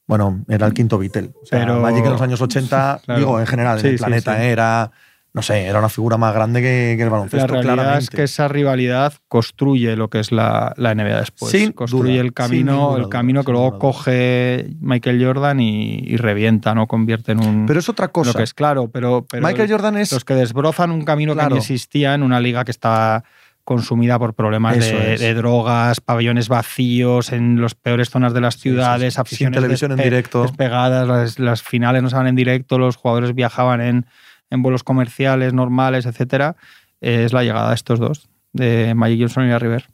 [0.09, 1.33] Bueno, era el quinto Beatle.
[1.51, 4.91] Pero, Magic en los años 80, digo, en general, en el planeta, era
[5.37, 7.57] no sé, era una figura más grande que, el baloncesto.
[7.57, 11.53] La realidad es que esa rivalidad construye lo que es la, NBA después.
[11.53, 16.87] Sí, construye el camino, el camino que luego coge Michael Jordan y, revienta, ¿no?
[16.87, 17.67] Convierte en un.
[17.67, 18.31] Pero es otra cosa.
[18.31, 20.11] Lo que es claro, pero, Michael Jordan es.
[20.11, 23.23] Los que desbrozan un camino que no existía en una liga que está
[23.65, 29.59] consumida por problemas de, drogas, pabellones vacíos en las peores zonas de las ciudades, aficiones
[29.59, 30.43] televisión en directo.
[30.45, 34.07] despegadas, las, las finales no se van en directo, los jugadores viajaban en
[34.51, 36.57] en vuelos comerciales normales, etcétera,
[37.01, 39.87] es la llegada de estos dos, de Magic Johnson y River.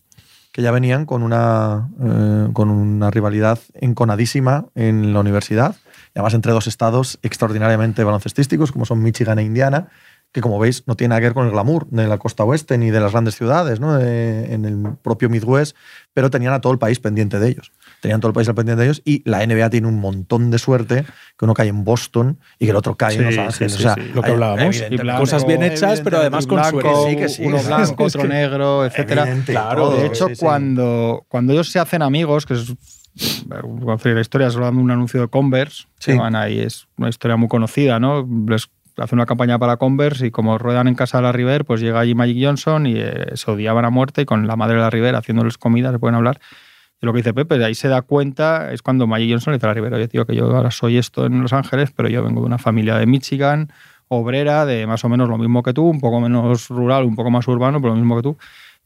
[0.53, 5.77] Que ya venían con una, eh, con una rivalidad enconadísima en la universidad,
[6.15, 9.89] además entre dos estados extraordinariamente baloncestísticos, como son Michigan e Indiana,
[10.33, 12.79] que como veis no tiene nada que ver con el glamour de la costa oeste
[12.79, 13.99] ni de las grandes ciudades, ¿no?
[13.99, 15.77] Eh, en el propio Midwest,
[16.15, 17.73] pero tenían a todo el país pendiente de ellos.
[18.03, 20.59] Tenían todo el país al pendiente de ellos y la NBA tiene un montón de
[20.59, 21.05] suerte
[21.39, 23.73] que uno cae en Boston y que el otro cae en Los Ángeles.
[23.75, 24.77] sí, o sea, sí, lo que hay- hablábamos.
[24.77, 27.11] evidentemente- Cosas bien hechas, pero además con blanco, suerte.
[27.11, 27.69] Sí, que sí, uno sí, sí.
[27.69, 29.23] blanco, Es otro que- negro, etcétera.
[29.23, 30.45] Evidente, Claro, todo, de hecho, sí, sí.
[30.45, 32.75] cuando, cuando ellos se hacen amigos, que es
[34.05, 36.13] la historia, dando un anuncio de Converse, Sí.
[36.13, 38.29] que van ahí, es una historia muy conocida, ¿no?
[38.49, 41.81] Les hace una campaña para Converse y como ruedan en casa de la River, pues
[41.81, 44.81] llega allí Magic Johnson y eh, se odiaban a muerte y con la madre de
[44.83, 46.41] la River haciéndoles comida, se pueden hablar.
[47.03, 49.59] Y lo que dice Pepe, de ahí se da cuenta, es cuando Magic Johnson le
[49.59, 52.09] dice a la River, oye, tío, que yo ahora soy esto en Los Ángeles, pero
[52.09, 53.73] yo vengo de una familia de Michigan,
[54.07, 57.33] obrera, de más o menos lo mismo que tú, un poco menos rural, un poco
[57.33, 58.39] más urbano, pero lo mismo que tú.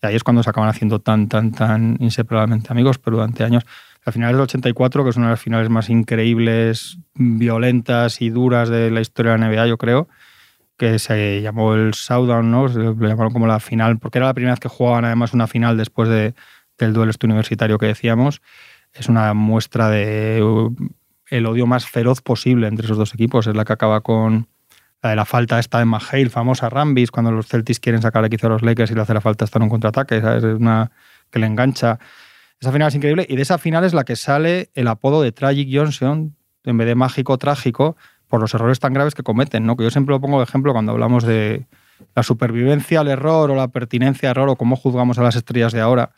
[0.02, 3.64] Y ahí es cuando se acaban haciendo tan, tan, tan inseparablemente amigos, pero durante años.
[4.06, 8.70] A finales del 84, que es una de las finales más increíbles, violentas y duras
[8.70, 10.08] de la historia de la NBA, yo creo,
[10.78, 12.68] que se llamó el Showdown, ¿no?
[12.70, 15.46] Se le llamaron como la final, porque era la primera vez que jugaban además una
[15.46, 16.34] final después de,
[16.78, 18.42] del duelo este universitario que decíamos.
[18.92, 20.74] Es una muestra de uh,
[21.28, 23.46] el odio más feroz posible entre esos dos equipos.
[23.46, 24.48] Es la que acaba con
[25.02, 28.38] la de la falta esta de McHale, famosa Rambis, cuando los Celtics quieren sacar el
[28.40, 30.44] a los Lakers y le hace la falta estar en un contraataque, ¿sabes?
[30.44, 30.90] Es una
[31.30, 31.98] que le engancha.
[32.60, 35.32] Esa final es increíble y de esa final es la que sale el apodo de
[35.32, 36.34] Tragic Johnson,
[36.64, 37.96] en vez de mágico, trágico,
[38.28, 39.76] por los errores tan graves que cometen, ¿no?
[39.76, 41.66] Que yo siempre lo pongo de ejemplo cuando hablamos de
[42.14, 45.72] la supervivencia al error o la pertinencia al error o cómo juzgamos a las estrellas
[45.72, 46.12] de ahora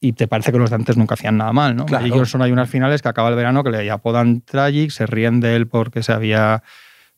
[0.00, 1.84] y te parece que los de antes nunca hacían nada mal, ¿no?
[1.84, 2.06] Claro.
[2.08, 5.56] Johnson hay unas finales que acaba el verano que le apodan Tragic, se ríen de
[5.56, 6.62] él porque se había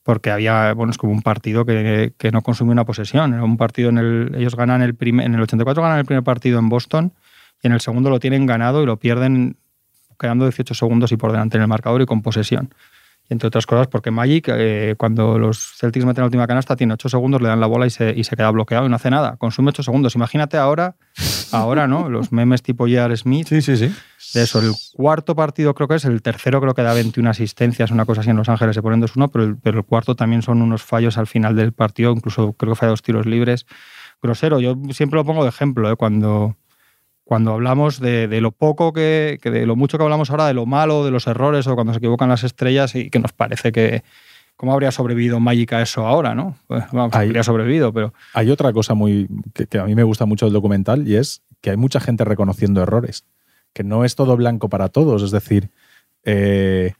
[0.02, 3.34] porque había, bueno, es como un partido que, que no consumió una posesión.
[3.34, 4.34] Era un partido en el.
[4.36, 5.26] Ellos ganan el primer.
[5.26, 7.12] En el 84 ganan el primer partido en Boston
[7.62, 9.56] y en el segundo lo tienen ganado y lo pierden
[10.18, 12.74] quedando 18 segundos y por delante en el marcador y con posesión.
[13.32, 17.08] Entre otras cosas, porque Magic, eh, cuando los Celtics meten la última canasta, tiene 8
[17.08, 19.36] segundos, le dan la bola y se, y se queda bloqueado y no hace nada.
[19.38, 20.14] Consume 8 segundos.
[20.14, 20.96] Imagínate ahora,
[21.50, 22.10] ahora, ¿no?
[22.10, 23.16] Los memes tipo J.R.
[23.16, 23.48] Smith.
[23.48, 23.90] Sí, sí, sí.
[24.34, 27.90] De eso, el cuarto partido creo que es, el tercero creo que da 21 asistencias,
[27.90, 30.42] una cosa así en Los Ángeles, se ponen 2-1, pero el, pero el cuarto también
[30.42, 33.66] son unos fallos al final del partido, incluso creo que falla dos tiros libres.
[34.22, 35.96] Grosero, yo siempre lo pongo de ejemplo, ¿eh?
[35.96, 36.56] cuando,
[37.24, 40.54] cuando hablamos de, de lo poco que, que de lo mucho que hablamos ahora, de
[40.54, 43.72] lo malo, de los errores o cuando se equivocan las estrellas y que nos parece
[43.72, 44.02] que...
[44.54, 46.56] ¿Cómo habría sobrevivido Magic a eso ahora, no?
[46.68, 48.12] Pues, vamos, habría sobrevivido, pero...
[48.34, 51.42] Hay otra cosa muy que, que a mí me gusta mucho del documental y es
[51.62, 53.24] que hay mucha gente reconociendo errores,
[53.72, 55.22] que no es todo blanco para todos.
[55.22, 55.70] Es decir,
[56.24, 56.92] eh,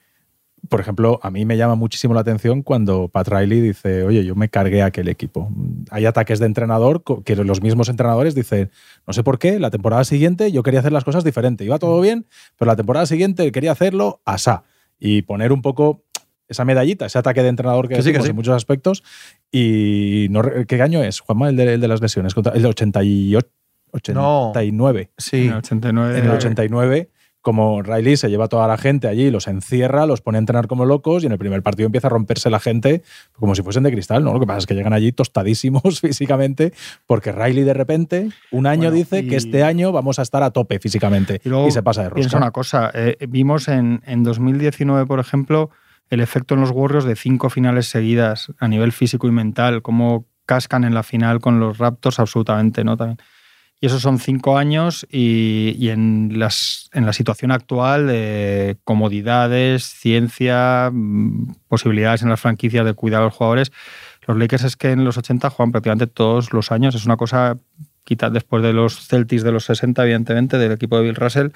[0.69, 4.35] por ejemplo, a mí me llama muchísimo la atención cuando Pat Riley dice, oye, yo
[4.37, 5.51] me cargué a aquel equipo.
[5.91, 8.71] Hay ataques de entrenador que los mismos entrenadores dicen,
[9.07, 11.65] no sé por qué, la temporada siguiente yo quería hacer las cosas diferente.
[11.65, 14.63] Iba todo bien, pero la temporada siguiente quería hacerlo asá.
[14.99, 16.05] Y poner un poco
[16.49, 18.31] esa medallita, ese ataque de entrenador que, Que sí, que sí.
[18.31, 19.03] en muchos aspectos.
[19.51, 22.35] Y no, ¿qué año es, Juanma, el de, el de las lesiones?
[22.55, 23.49] El de 88,
[24.15, 24.51] No.
[24.51, 25.11] 89.
[25.19, 25.47] Sí.
[25.47, 26.19] En el 89...
[26.19, 27.11] En el 89,
[27.43, 30.69] como Riley se lleva a toda la gente allí, los encierra, los pone a entrenar
[30.69, 33.03] como locos y en el primer partido empieza a romperse la gente
[33.33, 34.33] como si fuesen de cristal, ¿no?
[34.33, 36.73] Lo que pasa es que llegan allí tostadísimos físicamente
[37.07, 40.43] porque Riley de repente un año Bueno, dice y- que este año vamos a estar
[40.43, 42.39] a tope físicamente y, se pasa de Piensa rosca.
[42.39, 45.71] una cosa, eh, vimos en, en 2019, por ejemplo,
[46.11, 50.27] el efecto en los Warriors de cinco finales seguidas a nivel físico y mental, cómo
[50.47, 52.97] cascan en la final con los Raptors absolutamente, ¿no?
[52.97, 53.19] También.
[53.83, 60.89] Y esos son cinco años y, en, las, en la situación actual de comodidades, ciencia,
[60.93, 63.73] mm, posibilidades en las franquicias de cuidar a los jugadores,
[64.29, 66.95] los Lakers es que en los 80 juegan prácticamente todos los años.
[66.95, 67.57] Es una cosa,
[68.05, 71.49] quita después de los Celtics de los 60, evidentemente, del equipo de Bill Russell,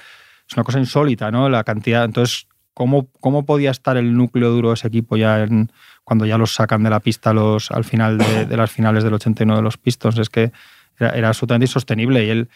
[0.48, 1.48] es una cosa insólita, ¿no?
[1.48, 2.04] La cantidad.
[2.04, 5.70] Entonces, ¿cómo, cómo podía estar el núcleo duro de ese equipo ya en-
[6.02, 9.58] cuando ya los sacan de la pista los, al final de, las finales del 89
[9.60, 10.18] de los Pistons?
[10.18, 10.50] Es que
[10.98, 12.48] era, era absolutamente insostenible y él,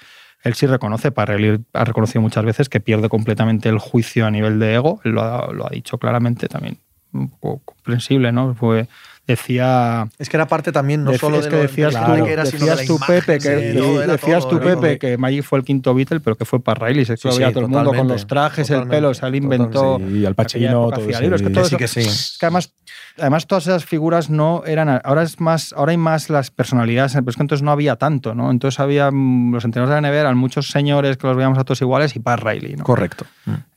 [0.42, 4.74] él sí reconoce, ha reconocido muchas veces que pierde completamente el juicio a nivel de
[4.74, 6.78] ego, lo ha, lo ha dicho claramente también,
[7.12, 8.54] un poco comprensible, ¿no?
[8.54, 8.88] Fue,
[9.30, 12.44] decía Es que era parte también no solo es de que decías tú, que era,
[12.44, 13.48] de decías la tú, imagen, Pepe, que,
[14.06, 14.60] decías todo, tú.
[14.60, 17.04] Pepe, que Magic fue el quinto Beatle, pero que fue para Riley.
[17.04, 19.36] Se Sí, lo veía sí, todo el mundo con los trajes, el pelo, se le
[19.38, 19.98] inventó.
[19.98, 21.52] Sí, Al Pacino, todo libros, que sí.
[21.52, 22.00] todo eso- que sí.
[22.00, 22.72] es que además,
[23.18, 25.00] además todas esas figuras no eran.
[25.04, 28.34] Ahora es más, ahora hay más las personalidades, pero es que entonces no había tanto,
[28.34, 28.50] ¿no?
[28.50, 31.64] Entonces había mm, los entrenadores de la NBA eran muchos señores que los veíamos a
[31.64, 32.84] todos iguales y para Riley, ¿no?
[32.84, 33.24] Correcto.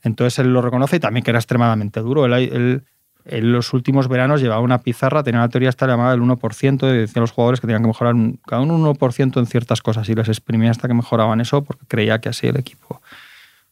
[0.02, 2.24] Entonces él lo reconoce y también que era extremadamente duro.
[2.26, 2.82] Él, él-
[3.26, 6.98] en los últimos veranos llevaba una pizarra, tenía una teoría esta llamada del 1%, y
[6.98, 9.80] decía a los jugadores que tenían que mejorar un- cada uno un 1% en ciertas
[9.80, 13.00] cosas y les exprimía hasta que mejoraban eso porque creía que así el equipo.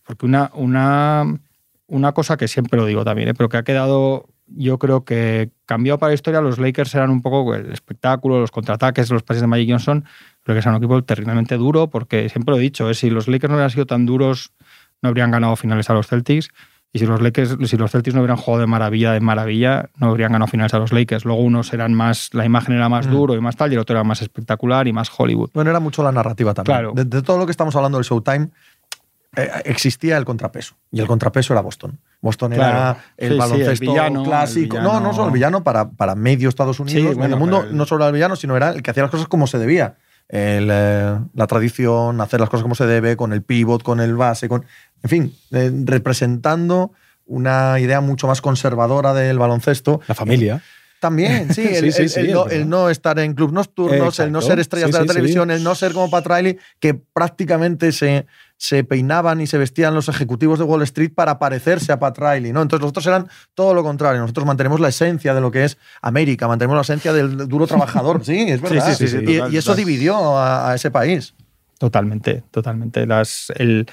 [0.05, 1.25] Porque una, una,
[1.87, 3.35] una cosa que siempre lo digo también, ¿eh?
[3.35, 7.21] pero que ha quedado, yo creo que cambiado para la historia, los Lakers eran un
[7.23, 10.05] poco el espectáculo, los contraataques, los pases de Magic Johnson,
[10.45, 12.95] creo que es un equipo terriblemente duro porque siempre lo he dicho, ¿eh?
[12.95, 14.53] si los Lakers no hubieran sido tan duros,
[15.03, 16.49] no habrían ganado finales a los Celtics.
[16.95, 20.09] Y si los, Lakers, si los Celtics no hubieran jugado de maravilla, de maravilla, no
[20.11, 21.25] habrían ganado finales a los Lakers.
[21.25, 23.11] Luego unos eran más, la imagen era más Mm.
[23.11, 25.51] duro y más tal, y el otro era más espectacular y más Hollywood.
[25.55, 26.75] Bueno, era mucho la narrativa también.
[26.77, 26.93] Claro.
[26.95, 28.51] De, de todo lo que estamos hablando del Showtime,
[29.37, 30.75] eh, existía el contrapeso.
[30.91, 31.99] Y el contrapeso era Boston.
[32.21, 34.77] Boston era el Sí, sí, baloncesto el villano, clásico.
[34.77, 37.63] el No, no solo el villano para, para medio Estados Unidos, Sí, medio bueno, mundo,
[37.63, 39.57] el- no solo era el villano, sino era el que hacía las cosas como se
[39.59, 39.95] debía.
[40.29, 44.49] Eh, la tradición, hacer las cosas como se debe, con el pivot, con el base,
[44.49, 44.65] con.
[45.03, 46.93] En fin, eh, representando
[47.27, 50.01] una idea mucho más conservadora del baloncesto.
[50.09, 50.63] La familia.
[51.03, 54.41] También, sí, el, Sí, sí, el- no, el no estar en clubs nocturnos, el no
[54.41, 58.85] ser estrellas de la televisión, el no ser como Pat Riley, que prácticamente se, se
[58.85, 62.53] peinaban y se vestían los ejecutivos de Wall Street para parecerse a Pat Riley.
[62.53, 62.63] ¿no?
[62.63, 66.47] Entonces nosotros eran todo lo contrario, nosotros mantenemos la esencia de lo que es América,
[66.47, 68.25] mantenemos la esencia del duro trabajador.
[68.25, 68.95] Sí, es verdad.
[68.95, 69.85] sí, sí, sí, y, total, y eso total.
[69.85, 71.35] dividió a, a ese país.
[71.79, 73.07] Totalmente, totalmente.
[73.09, 73.87] Las, el,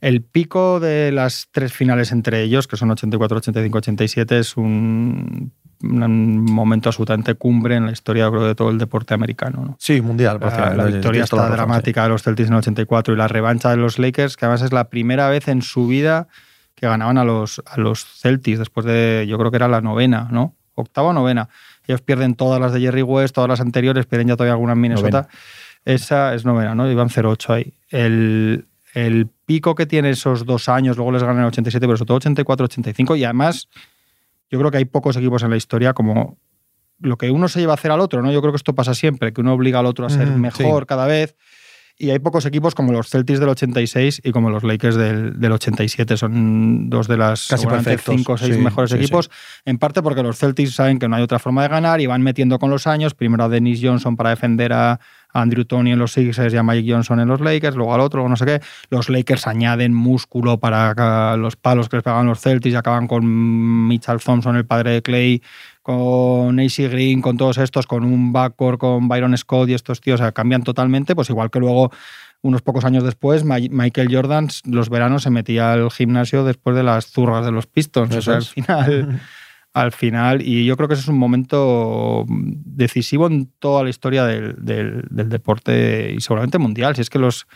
[0.00, 5.52] el pico de las tres finales entre ellos, que son 84, 85, 87, es un,
[5.82, 9.64] un momento absolutamente cumbre en la historia creo, de todo el deporte americano.
[9.64, 9.76] ¿no?
[9.78, 10.38] Sí, mundial.
[10.40, 13.70] La, la victoria está la dramática de los Celtics en el 84 y la revancha
[13.70, 16.28] de los Lakers, que además es la primera vez en su vida
[16.76, 20.28] que ganaban a los, a los Celtics, después de, yo creo que era la novena,
[20.30, 20.54] ¿no?
[20.74, 21.48] Octava o novena.
[21.86, 24.80] Ellos pierden todas las de Jerry West, todas las anteriores, pierden ya todavía alguna en
[24.80, 25.22] Minnesota.
[25.22, 25.28] Novena.
[25.86, 26.90] Esa es novena, ¿no?
[26.90, 27.74] Iban 0-8 ahí.
[27.88, 32.08] El, el pico que tiene esos dos años, luego les ganan el 87, pero sobre
[32.08, 33.68] todo 84-85, y además
[34.50, 36.38] yo creo que hay pocos equipos en la historia como
[36.98, 38.32] lo que uno se lleva a hacer al otro, ¿no?
[38.32, 40.82] Yo creo que esto pasa siempre, que uno obliga al otro a ser Mm, mejor
[40.82, 40.86] sí.
[40.86, 41.36] cada vez.
[41.98, 45.52] Y hay pocos equipos como los Celtics del 86 y como los Lakers del, del
[45.52, 46.18] 87.
[46.18, 47.66] Son dos de las Casi
[48.04, 49.30] cinco o seis sí, mejores sí, equipos.
[49.64, 52.20] En parte porque los Celtics saben que no hay otra forma de ganar y van
[52.20, 53.14] metiendo con los años.
[53.14, 55.00] Primero a Dennis Johnson para defender a
[55.40, 58.18] Andrew Tony en los Sixers y a Mike Johnson en los Lakers, luego al otro,
[58.18, 58.60] luego no sé qué.
[58.90, 63.06] Los Lakers añaden músculo para ca- los palos que les pegaban los Celtics y acaban
[63.06, 65.42] con Mitchell Thompson, el padre de Clay,
[65.82, 70.20] con AC Green, con todos estos, con un backcourt, con Byron Scott y estos tíos,
[70.20, 71.90] o sea, cambian totalmente, pues igual que luego
[72.42, 77.06] unos pocos años después, Michael Jordan los veranos se metía al gimnasio después de las
[77.06, 78.14] zurras de los Pistons.
[78.14, 79.20] o sea, al final,
[79.82, 84.24] al final, y yo creo que ese es un momento decisivo en toda la historia
[84.24, 86.94] del, del- del deporte y seguramente mundial.
[86.96, 87.46] Si es que los,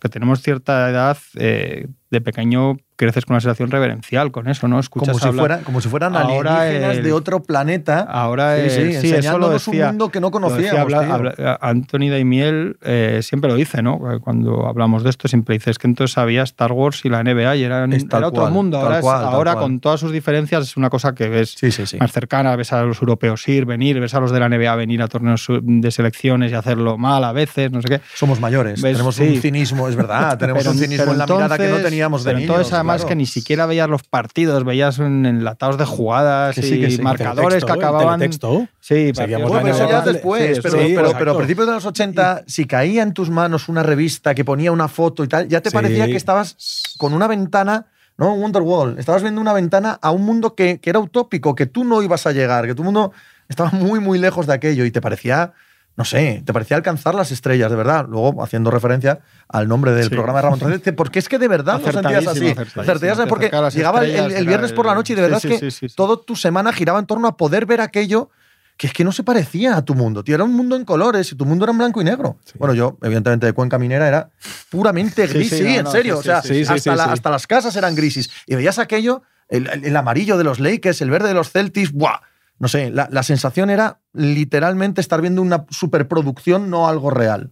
[0.00, 4.78] que tenemos cierta edad, eh, de pequeño creces con una sensación reverencial con eso, ¿no?
[4.80, 8.00] Escuchas Como si, hablar- fueran, como si fueran Ahora alienígenas el- de otro planeta.
[8.00, 9.86] Ahora, Sí, sí, sí, eso lo decía.
[9.86, 10.80] un mundo que no conocíamos.
[10.80, 13.98] habla- habla- Anthony Daimiel eh, siempre lo dice, ¿no?
[14.22, 17.56] Cuando hablamos de esto, siempre dice es que entonces había Star Wars y la NBA
[17.56, 18.76] y eran, Es era otro cual, mundo.
[18.78, 21.54] tal Ahora, es- cual, tal ahora con todas sus diferencias, es una cosa que ves
[21.58, 22.54] Sí, más cercana.
[22.56, 25.46] Ves a los europeos ir, venir, ves a los de la NBA venir a torneos
[25.62, 28.00] de selecciones y hacerlo mal a veces, no sé qué.
[28.14, 28.92] Somos mayores, ¿Ves?
[28.92, 31.84] tenemos un cinismo, es verdad, tenemos Pero- un cinismo en la mirada que no entonces-
[31.90, 32.50] teníamos de niños.
[32.50, 33.08] entonces, además, claro.
[33.08, 36.90] que ni siquiera veías los partidos, veías en- enlatados de jugadas Que sí, y que
[36.90, 37.02] sí.
[37.02, 38.18] marcadores que Teletexto, el acababan.
[38.20, 38.68] teletexto.
[38.80, 41.18] Sí, Bueno, pero eso ya después, Sí, pero, sí, pero, exacto.
[41.18, 44.70] pero a principios de los 80, si caía en tus manos una revista que ponía
[44.72, 45.74] una foto y tal, ya te Sí.
[45.74, 46.56] parecía que estabas
[46.98, 47.86] con una ventana,
[48.18, 48.34] ¿no?
[48.34, 48.98] Wonderwall.
[48.98, 52.26] Estabas viendo una ventana a un mundo que, que era utópico, que tú no ibas
[52.26, 53.12] a llegar, que tu mundo
[53.48, 55.52] estaba muy, muy lejos de aquello y te parecía,
[55.96, 58.06] no sé, te parecía alcanzar las estrellas, de verdad.
[58.08, 60.10] Luego, haciendo referencia al nombre del Sí.
[60.10, 62.54] programa de Ramón Torres, dice, porque es que de verdad lo sentías así.
[62.54, 65.70] Te porque llegaba el, el- viernes por la noche y de verdad sí, es que
[65.70, 65.94] sí, sí, sí.
[65.94, 68.30] todo tu semana giraba en torno a poder ver aquello
[68.78, 70.34] que es que no se parecía a tu mundo, tío.
[70.34, 72.38] Era un mundo en colores y tu mundo era en blanco y negro.
[72.58, 74.30] Bueno, yo, evidentemente, de Cuenca Minera era
[74.70, 76.18] puramente gris, sí, no, en no, serio.
[76.18, 78.30] o sea, hasta, la- hasta las casas eran grises.
[78.46, 81.92] Y veías aquello, el, el- el amarillo de los Lakers, el verde de los Celtics,
[81.92, 82.20] ¡buah!
[82.58, 87.50] No sé, la, la sensación era literalmente estar viendo una superproducción, no algo real.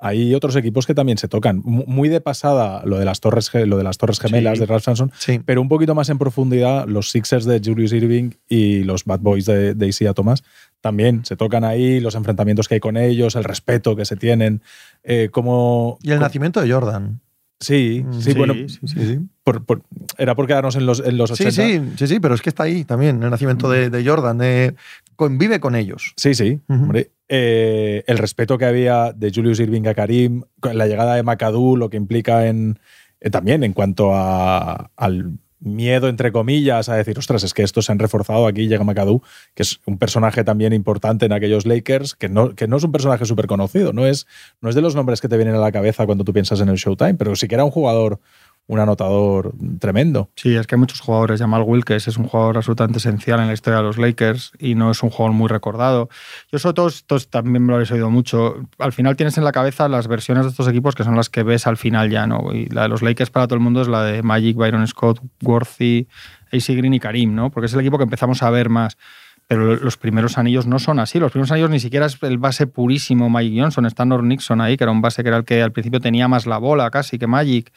[0.00, 1.60] Hay otros equipos que también se tocan.
[1.64, 4.60] Mu- Muy de pasada lo de las torres, lo de las torres gemelas Sí.
[4.60, 5.40] de Ralph Sampson, Sí.
[5.44, 9.44] pero un poquito más en profundidad los Sixers de Julius Irving y los Bad Boys
[9.46, 10.44] de, de Isaiah Thomas
[10.80, 14.62] también se tocan ahí, los enfrentamientos que hay con ellos, el respeto que se tienen,
[15.02, 15.98] eh, como...
[16.00, 17.20] Y el nacimiento de Jordan.
[17.60, 19.18] Sí, Mm, sí, sí, bueno, sí, Sí, sí.
[19.42, 19.82] por- por-
[20.16, 21.50] era por quedarnos en los, en los 80.
[21.50, 24.38] Sí, sí, sí, sí, pero es que está ahí también, el nacimiento de, de Jordan.
[24.38, 24.74] de-
[25.16, 26.12] convive con ellos.
[26.16, 27.10] Sí, sí, hombre.
[27.28, 30.42] Eh, el respeto que había de Julius Irving a Karim,
[30.72, 32.78] la llegada de McAdoo, lo que implica en,
[33.20, 37.86] eh, también en cuanto a, al, miedo, entre comillas, a decir, ostras, es que estos
[37.86, 39.22] se han reforzado aquí, llega McAdoo,
[39.54, 42.92] que es un personaje también importante en aquellos Lakers, que no, que no es un
[42.92, 44.26] personaje súper conocido, no es,
[44.60, 46.68] no es de los nombres que te vienen a la cabeza cuando tú piensas en
[46.68, 48.20] el Showtime, pero sí que era un jugador
[48.68, 50.30] un anotador tremendo.
[50.36, 51.40] Sí, es que hay muchos jugadores.
[51.40, 54.90] Jamal Wilkes es un jugador absolutamente esencial en la historia de los Lakers y no
[54.90, 56.10] es un jugador muy recordado.
[56.52, 58.56] Yo sobre todo, esto también me lo habéis oído mucho.
[58.78, 61.42] Al final tienes en la cabeza las versiones de estos equipos que son las que
[61.42, 62.52] ves al final ya, ¿no?
[62.52, 65.22] Y la de los Lakers para todo el mundo es la de Magic, Byron Scott,
[65.42, 66.06] Worthy,
[66.52, 67.50] AC Green y Karim, ¿no?
[67.50, 68.98] Porque es el equipo que empezamos a ver más.
[69.46, 71.18] Pero los primeros anillos no son así.
[71.18, 73.86] Los primeros anillos ni siquiera es el base purísimo Mike Johnson.
[73.86, 76.28] Está Norm Nixon ahí, que era un base que era el que al principio tenía
[76.28, 77.72] más la bola casi que Magic.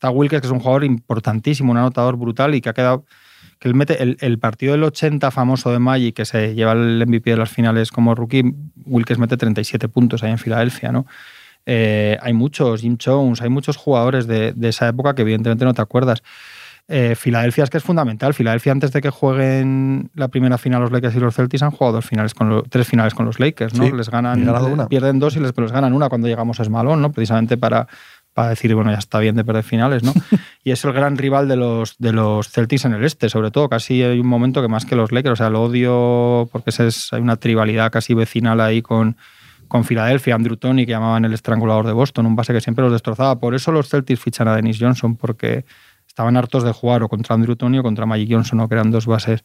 [0.00, 3.04] Está Wilkes, que es un jugador importantísimo, un anotador brutal y que ha quedado.
[3.58, 7.32] que él mete el, partido del 80 famoso de Magic, que se lleva el MVP
[7.32, 8.54] de las finales como rookie,
[8.86, 11.04] Wilkes mete 37 puntos ahí en Filadelfia, ¿no?
[11.66, 15.82] Eh, hay muchos, Jim Jones, hay muchos jugadores de, esa época que evidentemente no te
[15.82, 16.22] acuerdas.
[16.88, 18.32] Eh, Filadelfia es que es fundamental.
[18.32, 21.96] Filadelfia, antes de que jueguen la primera final los Lakers y los Celtics, han jugado
[21.96, 23.94] dos finales con los, tres finales con los Lakers, ¿no?
[23.94, 27.12] les ganan, pierden dos y les, les ganan una cuando llegamos a Smalón, ¿no?
[27.12, 27.86] Precisamente para,
[28.34, 30.12] para decir, bueno, ya está bien de perder finales, ¿no?
[30.64, 33.68] y es el gran rival de los, de los Celtics en el este, sobre todo.
[33.68, 37.12] Casi hay un momento que más que los Lakers, o sea, lo odio porque es,
[37.12, 39.16] hay una tribalidad casi vecinal ahí con,
[39.68, 42.92] con Filadelfia, Andrew Tony, que llamaban el estrangulador de Boston, un base que siempre los
[42.92, 43.38] destrozaba.
[43.38, 45.64] Por eso los Celtics fichan a Dennis Johnson, porque
[46.06, 49.06] estaban hartos de jugar o contra Andrew Tony o contra Magic Johnson, que eran dos
[49.06, 49.44] bases.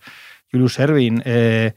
[0.51, 1.73] Julius Erving, eh,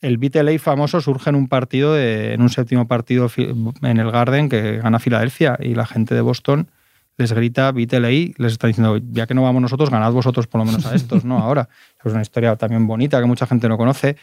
[0.00, 4.78] el BTLA famoso surge en un partido, en un séptimo partido en el Garden que
[4.78, 6.70] gana Filadelfia y la gente de Boston
[7.18, 10.66] les grita BTLA, les está diciendo, ya que no vamos nosotros, ganad vosotros por lo
[10.66, 11.38] menos a estos, ¿no?
[11.38, 11.68] Ahora.
[12.04, 14.16] Es una historia también bonita que mucha gente no conoce.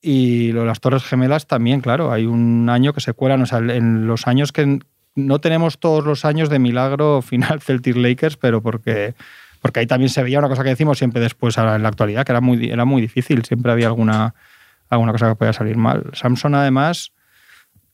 [0.00, 3.46] Y lo de las Torres Gemelas también, claro, hay un año que se cuelan, o
[3.46, 4.78] sea, en los años que
[5.14, 9.14] no tenemos todos los años de milagro final Celtic Lakers, pero porque,
[9.60, 12.32] porque ahí también se veía una cosa que decimos siempre después en la actualidad, que
[12.32, 14.34] era muy, era muy difícil, siempre había alguna
[14.88, 16.10] alguna cosa que podía salir mal.
[16.14, 17.12] Samson, además,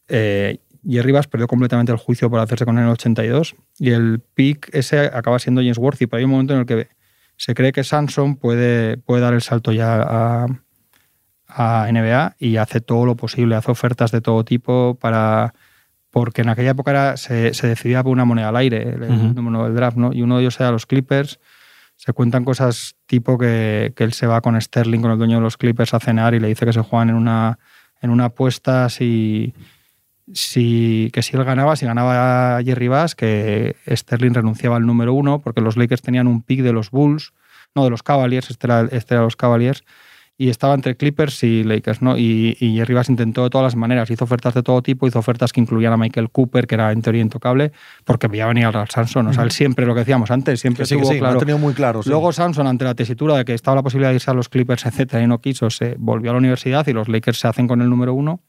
[0.08, 3.90] eh, Jerry Bass perdió completamente el juicio por hacerse con él en el 82 y
[3.90, 6.88] el pick ese acaba siendo James Worthy, pero hay un momento en el que
[7.36, 10.46] se cree que Samson puede, puede dar el salto ya a,
[11.48, 15.54] a NBA y hace todo lo posible, hace ofertas de todo tipo para
[16.10, 19.64] porque en aquella época era, se, se, decidía por una moneda al aire, el, número
[19.64, 20.12] del draft, ¿no?
[20.12, 21.40] Y uno de ellos era los Clippers
[21.96, 25.56] se cuentan cosas tipo que, él se va con Sterling, con el dueño de los
[25.56, 27.58] Clippers, a cenar y le dice que se juegan en una,
[28.00, 29.54] en una apuesta si,
[30.32, 35.40] si, que si él ganaba, si ganaba Jerry Bass, que Sterling renunciaba al número uno
[35.40, 37.32] porque los Lakers tenían un pick de los Bulls,
[37.74, 39.84] no, de los Cavaliers, este era, este era los Cavaliers,
[40.36, 42.18] y estaba entre Clippers y Lakers, ¿no?
[42.18, 45.20] Y, y Jerry Bass intentó de todas las maneras, hizo ofertas de todo tipo, hizo
[45.20, 47.70] ofertas que incluían a Michael Cooper, que era en teoría intocable,
[48.04, 49.28] porque veía venir al Samson.
[49.28, 51.34] O sea, él siempre, lo que decíamos antes, siempre sí, sí, claro.
[51.34, 52.00] Lo tenido muy claro.
[52.04, 54.86] Luego Samson, ante la tesitura de que estaba la posibilidad de irse a los Clippers,
[54.86, 57.80] etcétera, y no quiso, se volvió a la universidad y los Lakers se hacen con
[57.80, 58.40] el número uno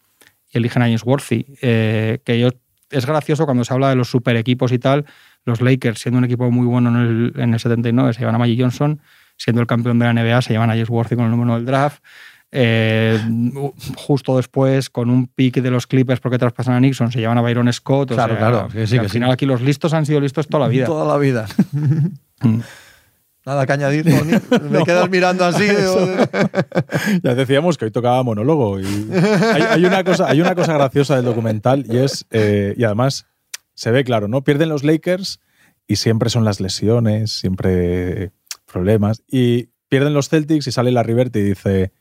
[0.51, 2.53] y eligen a James Worthy, eh, que ellos
[2.89, 5.05] es gracioso cuando se habla de los super equipos y tal,
[5.43, 8.39] los Lakers, siendo un equipo muy bueno en el, en el 79, se llevan a
[8.39, 9.01] Magic Johnson,
[9.38, 11.65] siendo el campeón de la NBA, se llevan a James Worthy con el número del
[11.65, 12.03] draft.
[12.51, 13.19] Eh,
[13.97, 17.41] justo después, con un pick de los Clippers porque traspasan a Nixon, se llevan a
[17.41, 18.13] Byron Scott.
[18.13, 18.69] claro, claro.
[18.73, 20.86] al final aquí los listos han sido listos toda la vida.
[20.86, 21.47] Toda la vida.
[22.41, 22.59] Mm.
[23.45, 24.05] Nada que añadir,
[24.69, 25.65] me quedas mirando así.
[27.23, 28.79] ya decíamos que hoy tocaba monólogo.
[28.79, 28.86] Y
[29.69, 33.27] hay, una cosa, hay una cosa graciosa del documental y es, eh, y además
[33.73, 34.43] se ve claro, ¿no?
[34.43, 35.39] Pierden los Lakers
[35.88, 38.31] y siempre son las lesiones, siempre
[38.76, 39.23] problemas.
[39.28, 41.93] Y pierden los Celtics y sale la Riverte y dice,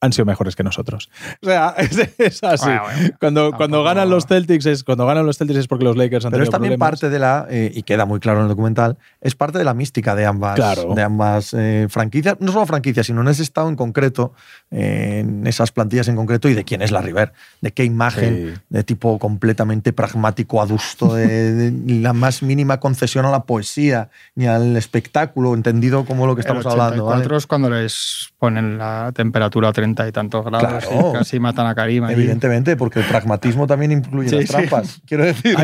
[0.00, 1.10] han sido mejores que nosotros.
[1.42, 1.74] O sea,
[2.18, 2.70] es, así.
[3.18, 6.32] cuando, cuando ganan los Celtics es cuando ganan los Celtics es porque los Lakers han
[6.32, 9.34] Pero es también parte de la eh, y queda muy claro en el documental, es
[9.34, 10.58] parte de la mística de ambas
[10.94, 14.32] de ambas eh, franquicias, no solo franquicias, sino en ese estado en concreto,
[14.70, 18.60] eh, en esas plantillas en concreto y de quién es la River, de qué imagen
[18.68, 24.76] de tipo completamente pragmático, adusto, de, la más mínima concesión a la poesía ni al
[24.76, 27.04] espectáculo, entendido como lo que estamos hablando.
[27.04, 27.36] ¿vale?
[27.36, 31.74] es cuando les ponen la temperatura a 30 y tantos grados y casi matan a
[31.74, 32.04] Karim.
[32.04, 35.00] Evidentemente, porque el pragmatismo también incluye las trampas.
[35.06, 35.56] Quiero decir.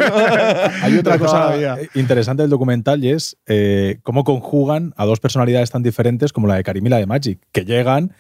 [0.82, 1.54] Hay, otra cosa
[1.94, 6.56] interesante del documental y es eh, cómo conjugan a dos personalidades tan diferentes como la
[6.56, 8.12] de Karim y la de Magic, que llegan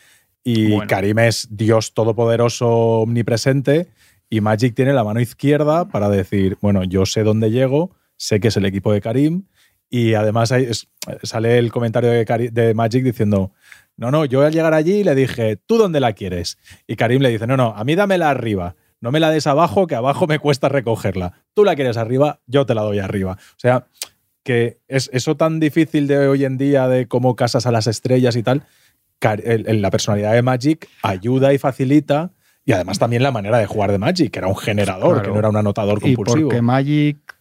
[0.48, 2.68] y Karim es Dios todopoderoso,
[3.00, 3.88] omnipresente,
[4.30, 8.48] y Magic tiene la mano izquierda para decir, bueno, yo sé dónde llego, sé que
[8.48, 9.46] es el equipo de Karim,
[9.90, 10.54] y además
[11.24, 13.52] sale el comentario de, de Magic diciendo,
[13.96, 16.58] no, no, yo al llegar allí le dije, ¿tú dónde la quieres?
[16.86, 18.76] Y Karim le dice, no, no, a mí dámela arriba.
[19.00, 21.32] No me la des abajo, que abajo me cuesta recogerla.
[21.54, 23.32] Tú la quieres arriba, yo te la doy arriba.
[23.32, 23.86] O sea,
[24.42, 28.36] que es eso tan difícil de hoy en día de cómo casas a las estrellas
[28.36, 28.62] y tal,
[29.20, 32.30] en la personalidad de Magic ayuda y facilita.
[32.64, 35.38] Y además también la manera de jugar de Magic, que era un generador, que no
[35.38, 36.38] era un anotador compulsivo.
[36.38, 37.35] Y porque Magic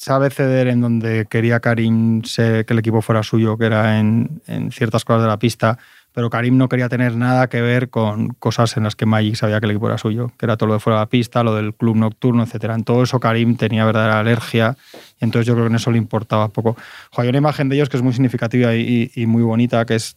[0.00, 4.72] sabe ceder en donde quería Karim que el equipo fuera suyo, que era en, en
[4.72, 5.78] ciertas cosas de la pista
[6.12, 9.60] pero Karim no quería tener nada que ver con cosas en las que Magic sabía
[9.60, 11.54] que el equipo era suyo, que era todo lo de fuera de la pista, lo
[11.54, 12.74] del club nocturno, etcétera.
[12.74, 14.76] En todo eso Karim tenía verdadera alergia,
[15.20, 16.76] y entonces yo creo que en eso le importaba poco.
[17.16, 20.16] hay una imagen de ellos que es muy significativa y, muy bonita, que es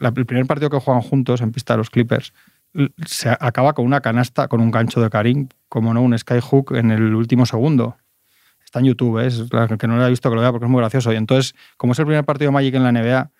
[0.00, 2.32] el primer partido que juegan juntos en pista de los Clippers.
[3.06, 6.90] Se acaba con una canasta, con un gancho de Karim, como no, un skyhook en
[6.90, 7.96] el último segundo.
[8.66, 9.28] Está en YouTube, ¿eh?
[9.28, 9.44] es
[9.78, 11.12] que no lo he visto que lo vea porque es muy gracioso.
[11.12, 13.30] Y entonces, como es el primer partido de Magic en la NBA,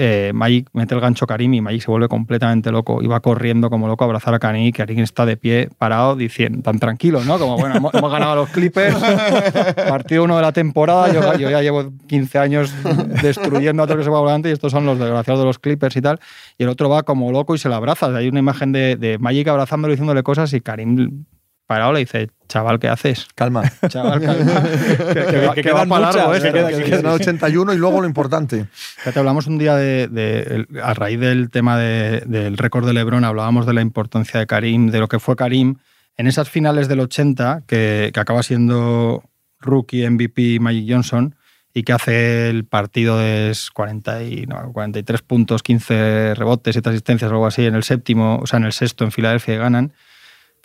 [0.00, 3.70] eh, Magic mete el gancho Karim y Magic se vuelve completamente loco y va corriendo
[3.70, 7.24] como loco a abrazar a Karim y Karim está de pie parado diciendo tan tranquilo,
[7.24, 7.40] ¿no?
[7.40, 8.94] Como bueno, hemos, ganado a los Clippers,
[9.88, 12.72] partido uno de la temporada, yo, ya llevo 15 años
[13.20, 15.58] destruyendo a todo lo que se va volante y estos son los desgraciados de los
[15.58, 16.20] Clippers y tal,
[16.56, 19.18] y el otro va como loco y se le abraza, hay una imagen de, de
[19.18, 21.24] Magic abrazándolo y diciéndole cosas y Karim
[21.68, 23.28] parado le dice, chaval, ¿qué haces?
[23.34, 23.62] Calma.
[23.88, 24.62] Chaval, calma.
[25.54, 26.50] que, que, va para largo esto.
[26.50, 28.66] Que, quedan 81 y luego lo importante.
[29.04, 33.74] te hablamos un día de, a raíz del tema del récord de Lebron, hablábamos de
[33.74, 35.76] la importancia de Karim, de lo que fue Karim
[36.16, 39.22] en esas finales del 80, que, acaba siendo
[39.60, 41.36] rookie MVP Magic Johnson,
[41.74, 47.34] y que hace el partido de 40 y, 43 puntos, 15 rebotes, 7 asistencias o
[47.34, 49.92] algo así en el séptimo, o sea, en el sexto en Filadelfia y ganan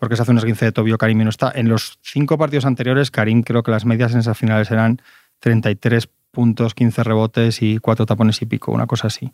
[0.03, 1.49] porque se hace unas 15 de Tobio, Karim y no está.
[1.55, 5.01] En los cinco partidos anteriores, Karim creo que las medias en esas finales eran
[5.39, 9.31] 33 puntos, 15 rebotes y 4 tapones y pico, una cosa así.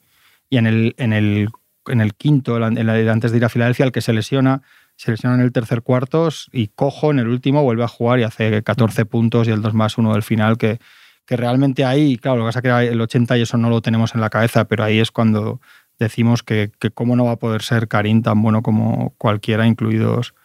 [0.48, 1.50] Y en el, en el,
[1.88, 4.62] en el quinto, antes de ir a Filadelfia, el que se lesiona,
[4.96, 8.24] se lesiona en el tercer cuarto y cojo en el último, vuelve a jugar y
[8.24, 10.78] hace 14 puntos y el 2 más 1 del final, que,
[11.26, 13.82] que realmente ahí, claro, lo que pasa es que el 80 y eso no lo
[13.82, 15.62] tenemos en la cabeza, pero ahí es cuando
[15.98, 20.36] decimos que cómo no va a poder ser Karim tan bueno como cualquiera, incluidos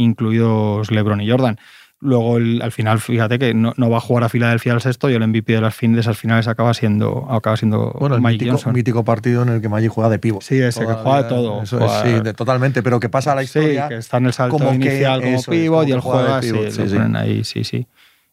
[0.00, 1.58] incluidos LeBron y Jordan.
[2.02, 5.26] Luego, al final, fíjate que no, va a jugar a Filadelfia al sexto y el
[5.26, 9.04] MVP de las fin de esas finales acaba siendo, acaba siendo bueno, el mítico, mítico,
[9.04, 10.40] partido en el que Magic juega de pivo.
[10.40, 11.62] Sí, ese que juega de todo.
[11.62, 13.82] Eso sí, totalmente, pero que pasa a la historia.
[13.82, 16.96] Sí, que está en el salto como inicial como pivot y él juega, sí, sí,
[17.14, 17.86] ahí, sí, sí.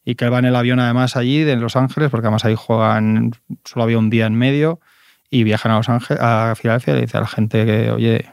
[0.05, 3.33] Y que va en el avión además allí, de Los Ángeles, porque además ahí juegan,
[3.65, 4.79] solo había un día en medio,
[5.29, 8.25] y viajan a Los Ángeles, a Filadelfia y le dice a la gente que, oye,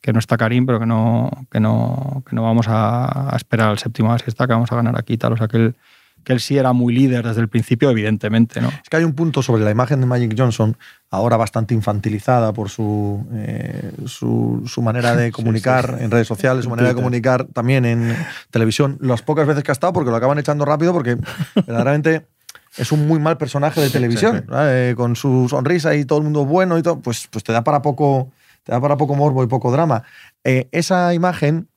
[0.00, 3.78] que no está Karim, pero que no, que no, que no vamos a, esperar al
[3.78, 5.32] séptimo si está, que vamos a ganar aquí tal.
[5.32, 5.74] O sea, que él,
[6.24, 8.60] que él sí era muy líder desde el principio, evidentemente.
[8.60, 8.68] ¿no?
[8.68, 10.76] Es que hay un punto sobre la imagen de Magic Johnson,
[11.10, 16.88] ahora bastante infantilizada por su, eh, su, manera de comunicar en redes sociales, su manera
[16.88, 18.14] de comunicar también en
[18.50, 21.16] televisión, las pocas veces que ha estado, porque lo acaban echando rápido, porque
[21.54, 22.26] verdaderamente
[22.76, 26.44] es un muy mal personaje de televisión, eh, con su sonrisa y todo el mundo
[26.44, 28.30] bueno y todo, pues, pues te da para poco
[28.68, 30.02] te da para poco morbo y poco drama.
[30.44, 31.70] Eh, esa imagen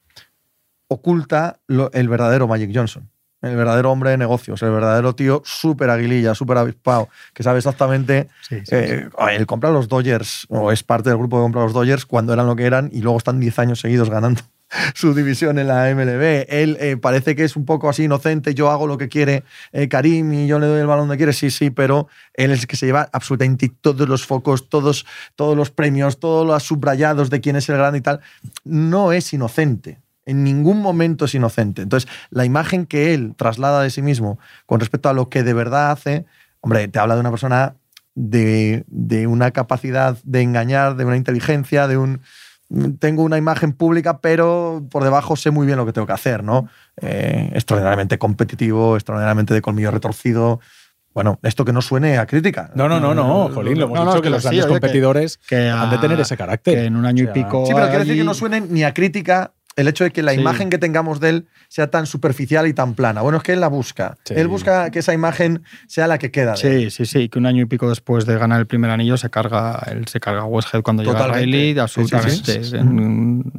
[0.89, 1.61] oculta
[1.93, 3.09] el verdadero Magic Johnson.
[3.41, 8.27] El verdadero hombre de negocios, el verdadero tío súper aguililla, súper avispado, que sabe exactamente.
[8.49, 12.33] Eh, él compra los Dodgers, o es parte del grupo que compra los Dodgers cuando
[12.33, 14.41] eran lo que eran, y luego están 10 años seguidos ganando
[14.95, 16.45] su división en la MLB.
[16.49, 19.87] Él eh, parece que es un poco así inocente, yo hago lo que quiere eh,
[19.87, 22.67] Karim y yo le doy el balón donde quiere, sí, sí, pero él es el
[22.67, 25.05] que se lleva absolutamente todos los focos, todos,
[25.35, 28.21] todos los premios, todos los subrayados de quién es el grande y tal.
[28.63, 29.99] No es inocente.
[30.25, 31.81] En ningún momento es inocente.
[31.81, 35.53] Entonces, la imagen que él traslada de sí mismo con respecto a lo que de
[35.53, 36.25] verdad hace,
[36.61, 37.75] hombre, te habla de una persona
[38.13, 42.21] de, de una capacidad de engañar, de una inteligencia, de un,
[42.99, 46.43] tengo una imagen pública, pero por debajo sé muy bien lo que tengo que hacer,
[46.43, 46.69] ¿no?
[47.01, 50.59] Eh, extraordinariamente competitivo, extraordinariamente de colmillo retorcido.
[51.13, 52.71] Bueno, esto que no suene a crítica.
[52.73, 55.97] No, no, no, no, Jolín, lo hemos dicho que, los grandes competidores que, han de
[55.97, 56.77] tener ese carácter.
[56.77, 57.65] en un año y pico.
[57.65, 60.33] Sí, pero quiere decir que no suene ni a crítica el hecho de que la
[60.33, 63.21] imagen que tengamos de él sea tan superficial y tan plana.
[63.21, 64.17] Bueno, es que él la busca.
[64.29, 66.55] Él busca que esa imagen sea la que queda.
[66.55, 67.29] sí, sí, sí.
[67.29, 70.19] Que un año y pico después de ganar el primer anillo se carga, él se
[70.19, 72.61] carga a Westhead cuando llega a Riley, absolutamente.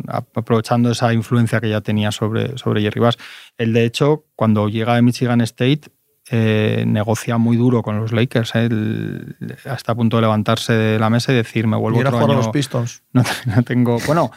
[0.09, 3.19] aprovechando esa influencia que ya tenía sobre, sobre Jerry Bass.
[3.57, 5.83] Él, de hecho, cuando llega a Michigan State,
[6.31, 8.69] eh, negocia muy duro con los Lakers, ¿eh?
[9.65, 12.35] hasta a punto de levantarse de la mesa y decir, me vuelvo otro año.
[12.35, 13.03] los Pistons.
[13.13, 13.99] No, no, tengo...
[14.07, 14.31] Bueno,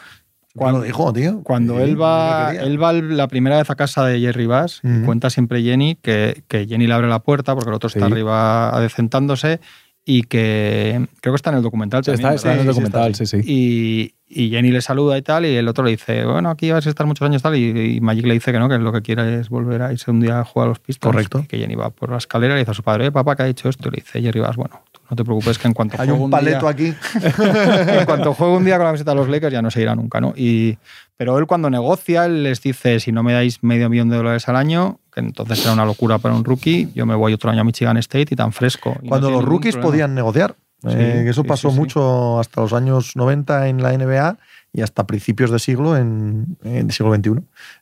[0.55, 1.41] cuando, dijo, tío.
[1.43, 5.61] Cuando él va, él va la primera vez a casa de Jerry Bass, cuenta siempre
[5.61, 9.59] Jenny que, que, Jenny le abre la puerta porque el otro está arriba adecentándose
[10.05, 13.39] y que creo que está en el documental está, en el documental, sí, sí.
[13.43, 16.85] Y, y Jenny le saluda y tal, y el otro le dice, bueno, aquí vas
[16.85, 19.01] a estar muchos años tal, y, y Magic le dice que no, que lo que
[19.01, 21.11] quiere es volver a irse un día a jugar a los Pistons.
[21.11, 21.39] Correcto.
[21.39, 23.35] Y que Jenny va por la escalera y le dice a su padre, "Eh, papá,
[23.35, 23.87] ¿qué ha dicho esto?
[23.89, 24.79] Y le dice Jerry Bass, bueno,
[25.09, 26.93] no te preocupes que en cuanto Hay juegue un día- paleto aquí.
[27.39, 29.95] en cuanto juegue un día con la camiseta de los Lakers ya no se irá
[29.95, 30.33] nunca, ¿no?
[30.35, 30.77] Y,
[31.17, 34.47] pero él cuando negocia, él les dice, si no me dais medio millón de dólares
[34.49, 37.61] al año, que entonces será una locura para un rookie, yo me voy otro año
[37.61, 38.97] a Michigan State y tan fresco.
[39.01, 39.91] Y Cuando los rookies problema.
[39.91, 40.55] podían negociar.
[40.81, 41.77] Sí, Eh, eso sí, pasó sí.
[41.77, 44.37] mucho hasta los años 90 en la NBA
[44.73, 47.31] y hasta principios de siglo, en, en siglo XXI,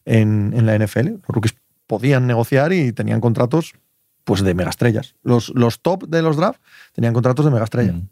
[0.06, 1.08] en, en la NFL.
[1.08, 1.56] Los rookies
[1.88, 3.74] podían negociar y tenían contratos
[4.24, 5.16] pues de megaestrellas.
[5.24, 6.62] Los, los top de los drafts
[6.94, 7.94] tenían contratos de megaestrella.
[7.94, 8.10] Mm.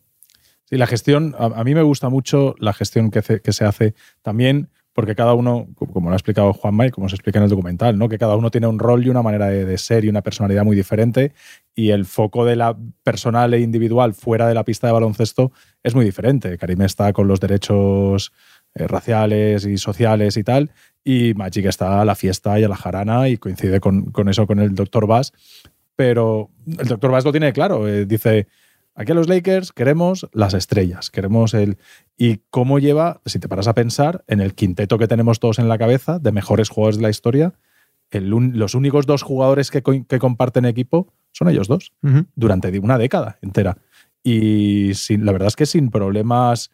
[0.66, 3.66] Sí, la gestión, a, a mí me gusta mucho la gestión que, hace- que se
[3.66, 7.44] hace también porque cada uno, como lo ha explicado Juanma y como se explica en
[7.44, 8.10] el documental, ¿no?
[8.10, 10.66] que cada uno tiene un rol y una manera de, de ser y una personalidad
[10.66, 11.32] muy diferente
[11.74, 15.96] y el foco de la personal e individual fuera de la pista de baloncesto es
[15.96, 16.58] muy diferente.
[16.58, 18.34] Karim está con los derechos
[18.76, 20.72] eh, raciales y sociales y tal,
[21.06, 24.46] y Magic está a la fiesta y a la jarana y coincide con, con eso
[24.46, 25.08] con el Dr.
[25.08, 25.32] Bass,
[26.02, 27.12] pero el Dr.
[27.12, 28.48] Bass lo tiene claro, eh, dice...
[28.94, 31.78] Aquí a los Lakers queremos las estrellas, queremos el...
[32.18, 35.70] Y cómo lleva, si te paras a pensar, en el quinteto que tenemos todos en
[35.70, 37.54] la cabeza, de mejores jugadores de la historia,
[38.10, 41.94] el los únicos dos jugadores que, co- que comparten equipo son ellos dos,
[42.36, 43.78] durante una década entera.
[44.24, 46.72] Y sin, la verdad es que sin problemas,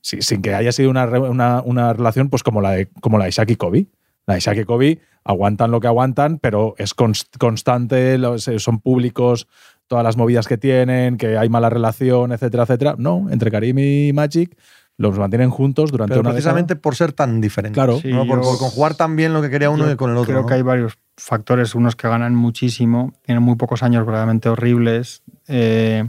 [0.00, 3.26] si- sin que haya sido una, una- una relación pues como la, de, como la
[3.26, 3.86] de Shaq y Kobe.
[4.26, 8.80] La de Shaq y Kobe aguantan lo que aguantan, pero es const- constante, los- son
[8.80, 9.46] públicos
[9.86, 12.94] todas las movidas que tienen, que hay mala relación, etcétera, etcétera.
[12.98, 14.56] No, entre Karim y Magic
[14.96, 17.74] los mantienen juntos durante Pero una precisamente por ser tan diferentes.
[17.74, 17.98] Claro.
[17.98, 18.26] Sí, ¿no?
[18.26, 20.26] Por, por conjugar tan bien lo que quería uno y con el otro.
[20.28, 20.46] Creo ¿no?
[20.46, 25.22] que hay varios factores, unos que ganan muchísimo, tienen muy pocos años verdaderamente horribles.
[25.48, 26.08] Eh,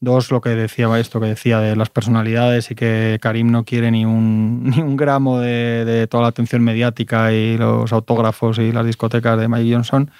[0.00, 3.90] dos, lo que decía esto que decía de las personalidades y que Karim no quiere
[3.90, 8.72] ni un, ni un gramo de, de toda la atención mediática y los autógrafos y
[8.72, 10.10] las discotecas de Mike Johnson.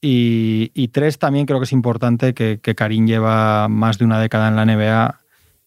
[0.00, 4.20] Y, y tres, también creo que es importante que, que Karim lleva más de una
[4.20, 5.20] década en la NBA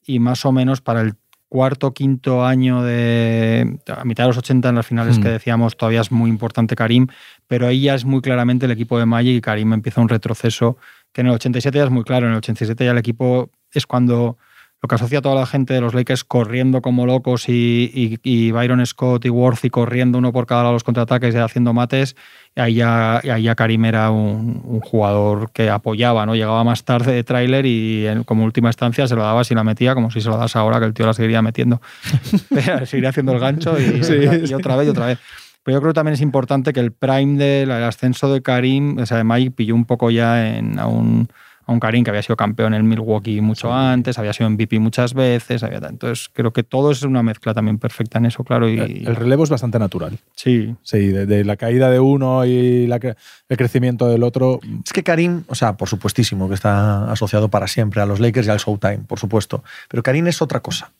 [0.06, 1.16] y más o menos para el
[1.52, 5.22] cuarto, quinto año de a mitad de los 80 en las finales Hmm.
[5.22, 7.08] que decíamos todavía es muy importante Karim,
[7.48, 10.78] pero ahí ya es muy claramente el equipo de Magic y Karim empieza un retroceso
[11.14, 13.86] que en el 87 ya es muy claro, en el 87 ya el equipo es
[13.86, 14.38] cuando
[14.84, 18.18] lo que asocia a toda la gente de los Lakers corriendo como locos y, y-
[18.24, 21.72] y Byron Scott y Worthy corriendo uno por cada lado de los contraataques y haciendo
[21.72, 22.16] mates,
[22.56, 26.34] ahí ya, ahí ya Karim era un, un jugador que apoyaba, ¿no?
[26.34, 29.64] Llegaba más tarde de tráiler y en- como última instancia se lo daba si la
[29.64, 31.80] metía, como si se lo das ahora, que el tío la seguiría metiendo.
[32.86, 34.14] Seguiría haciendo el gancho y, Sí,
[34.50, 35.20] y otra vez y otra vez.
[35.64, 38.98] Pero yo creo que también es importante que el prime del el ascenso de Karim,
[38.98, 41.30] o sea, de Mike, pilló un poco ya en, a, un,
[41.68, 45.14] a un Karim que había sido campeón en Milwaukee mucho antes, había sido MVP muchas
[45.14, 45.62] veces.
[45.62, 48.68] Había, entonces creo que todo es una mezcla también perfecta en eso, claro.
[48.68, 50.18] Y, El, el relevo es bastante natural.
[50.36, 53.16] sí, Sí, de, de la caída de uno y la cre-
[53.48, 54.60] el crecimiento del otro.
[54.84, 58.48] Es que Karim, o sea, por supuestísimo que está asociado para siempre a los Lakers
[58.48, 59.64] y al Showtime, por supuesto.
[59.90, 60.92] Pero Karim es otra cosa.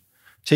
[0.44, 0.56] Sí,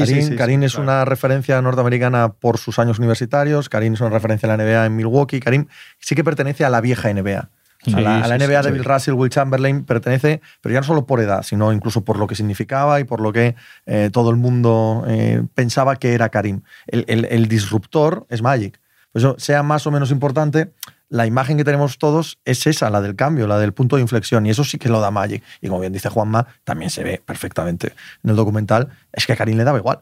[0.64, 0.90] es claro.
[0.90, 3.70] una referencia norteamericana por sus años universitarios.
[3.70, 5.40] Karim es una referencia a la NBA en Milwaukee.
[5.40, 5.68] Karim
[6.00, 7.50] sí que pertenece a la vieja NBA.
[7.88, 8.72] La- a la NBA de.
[8.72, 12.26] Bill Russell, Will Chamberlain pertenece, pero ya no solo por edad, sino incluso por lo
[12.26, 13.56] que significaba y por lo que
[13.86, 16.62] eh, todo el mundo eh, pensaba que era Karim.
[16.88, 18.80] El, el- el disruptor es Magic.
[19.12, 20.72] Por eso, sea más o menos importante,
[21.10, 24.46] la imagen que tenemos todos es esa, la del cambio, la del punto de inflexión.
[24.46, 25.44] Y eso sí que lo da Magic.
[25.62, 27.94] Y como bien dice Juanma, también se ve perfectamente
[28.24, 30.02] en el documental, es que a Karim le daba igual.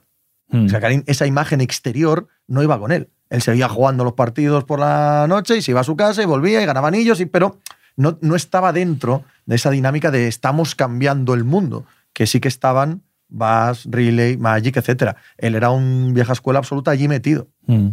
[0.49, 0.65] Mm.
[0.65, 3.09] O sea, Karim, esa imagen exterior no iba con él.
[3.29, 6.25] Él seguía jugando los partidos por la noche y se iba a su casa y
[6.25, 7.59] volvía y ganaba anillos, y, pero
[7.95, 12.47] no, no estaba dentro de esa dinámica de estamos cambiando el mundo, que sí que
[12.47, 13.01] estaban
[13.33, 15.15] Bass, Riley, Magic, etc.
[15.37, 17.47] Él era un vieja escuela absoluta allí metido.
[17.65, 17.89] Mm.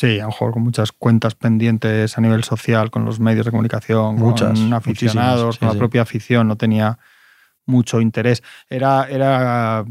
[0.00, 3.50] Sí, a lo mejor con muchas cuentas pendientes a nivel social, con los medios de
[3.50, 5.78] comunicación, Muchas, con aficionados, sí, con la sí.
[5.78, 6.98] propia afición, no tenía
[7.66, 8.42] mucho interés.
[8.70, 9.84] Era, era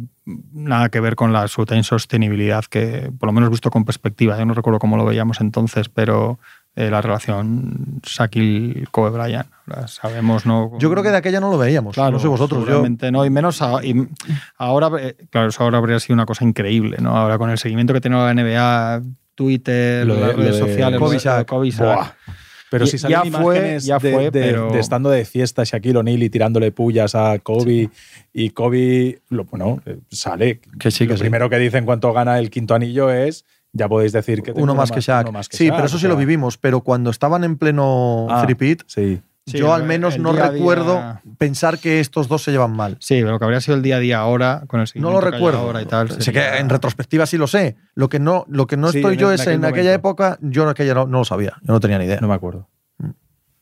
[0.51, 4.45] nada que ver con la absoluta insostenibilidad que, por lo menos visto con perspectiva, yo
[4.45, 6.39] no recuerdo cómo lo veíamos entonces, pero
[6.75, 9.47] eh, la relación Shaquille Kobe Bryant,
[9.85, 10.71] sabemos, ¿no?
[10.79, 11.93] Yo creo que de aquella no lo veíamos.
[11.93, 12.67] Claro, no sé vosotros.
[12.67, 14.07] Yo, no, y menos a- y
[14.57, 17.15] ahora, eh, claro, eso ahora habría sido una cosa increíble, ¿no?
[17.15, 19.01] Ahora con el seguimiento que tiene la NBA,
[19.43, 20.99] Twitter, Lo de- las redes lo de sociales.
[21.79, 22.11] Buah.
[22.71, 25.25] Pero Ya- si salen ya fue, imágenes ya de, fue, de- pero- de estando de
[25.25, 27.89] fiesta Shaquille O'Neal y tirándole pullas a Kobe
[28.33, 30.59] y Kobe, lo, bueno, eh, sale.
[30.79, 31.21] Que sí, que lo sí.
[31.21, 34.75] primero que dice en cuanto gana el quinto anillo es, ya podéis decir que uno
[34.75, 35.23] más que Shaq.
[35.23, 36.57] uno más que sí, Shaq, pero eso o sí lo vivimos.
[36.57, 38.43] Pero cuando estaban en pleno Ah.
[38.43, 39.19] three-peat, Sí.
[39.49, 42.97] Sí, Yo al menos no recuerdo día- pensar que estos dos se llevan mal.
[42.99, 45.21] Sí, pero lo que habría sido el día a día ahora, con el No lo
[45.21, 45.59] recuerdo.
[45.59, 46.09] ahora y tal.
[46.11, 47.75] sé sería- que en retrospectiva sí lo sé.
[47.95, 49.93] Lo que no, lo que no Sí, estoy en- yo en es aquel en aquella
[49.93, 51.53] época, yo en aquella no, no lo sabía.
[51.61, 52.19] Yo no tenía ni idea.
[52.21, 52.67] No me acuerdo.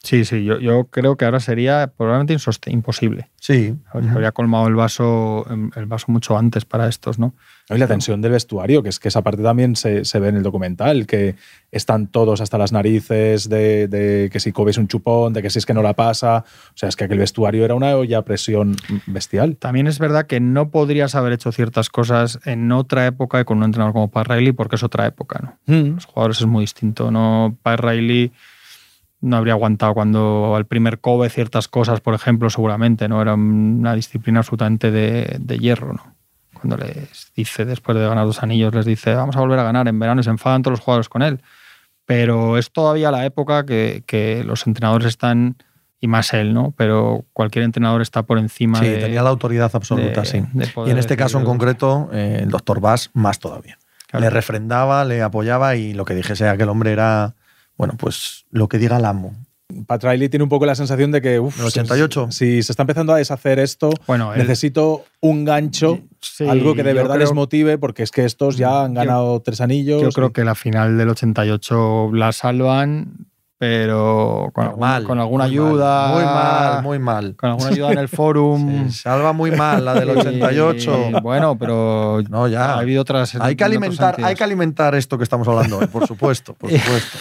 [0.03, 2.37] Sí, sí, yo, yo creo que ahora sería probablemente
[2.67, 3.29] imposible.
[3.39, 3.75] Sí.
[3.91, 5.45] Habría, colmado el vaso,
[5.75, 7.33] el vaso mucho antes para estos, ¿no?
[7.69, 10.37] Y la tensión del vestuario, que es que esa parte también se, se ve en
[10.37, 11.35] el documental, que
[11.71, 15.49] están todos hasta las narices de, de que si Kobe es un chupón, de que
[15.49, 16.45] si es que no la pasa.
[16.69, 18.75] O sea, es que aquel vestuario era una olla a presión
[19.07, 19.57] bestial.
[19.57, 23.57] También es verdad que no podrías haber hecho ciertas cosas en otra época y con
[23.57, 25.73] un entrenador como Pat Riley porque es otra época, ¿no?
[25.75, 25.95] Mm.
[25.95, 27.57] Los jugadores es muy distinto, ¿no?
[27.63, 28.31] Pat Riley
[29.21, 33.21] no habría aguantado cuando al primer Kobe ciertas cosas, por ejemplo, seguramente, ¿no?
[33.21, 36.15] Era una disciplina absolutamente de, de hierro, ¿no?
[36.53, 39.87] Cuando les dice, después de ganar dos anillos, les dice, vamos a volver a ganar
[39.87, 41.41] en verano y se enfadan todos los jugadores con él.
[42.05, 45.57] Pero es todavía la época que, que los entrenadores están,
[45.99, 46.73] y más él, ¿no?
[46.77, 48.97] Pero cualquier entrenador está por encima Sí, de...
[48.97, 50.43] tenía la autoridad absoluta, de- sí.
[50.53, 53.77] de Y en este caso en concreto, eh, el doctor Bass más todavía.
[54.07, 54.23] Claro.
[54.23, 57.35] Le refrendaba, le apoyaba y lo que dijese aquel hombre era,
[57.77, 59.33] bueno, pues lo que diga el amo.
[59.85, 62.27] Pat Riley tiene un poco la sensación de que, uff, ¿El 88?
[62.31, 66.83] si se está empezando a deshacer esto, Bueno, él- necesito un gancho, Sí, algo que
[66.83, 70.01] de verdad creo- les motive, porque es que estos ya han Yo- ganado tres anillos.
[70.01, 73.27] Yo creo que la final del 88 la salvan,
[73.59, 74.71] pero con,
[75.03, 76.07] con alguna muy ayuda.
[76.07, 77.35] mal, Muy mal, muy mal.
[77.35, 78.89] Con alguna ayuda en el forum.
[78.89, 81.09] Se salva muy mal la del 88.
[81.09, 82.73] Y, bueno, pero No, ya.
[82.75, 83.35] ha habido otras.
[83.35, 87.17] Hay que alimentar, hay que alimentar esto que estamos hablando hoy, por supuesto, por supuesto.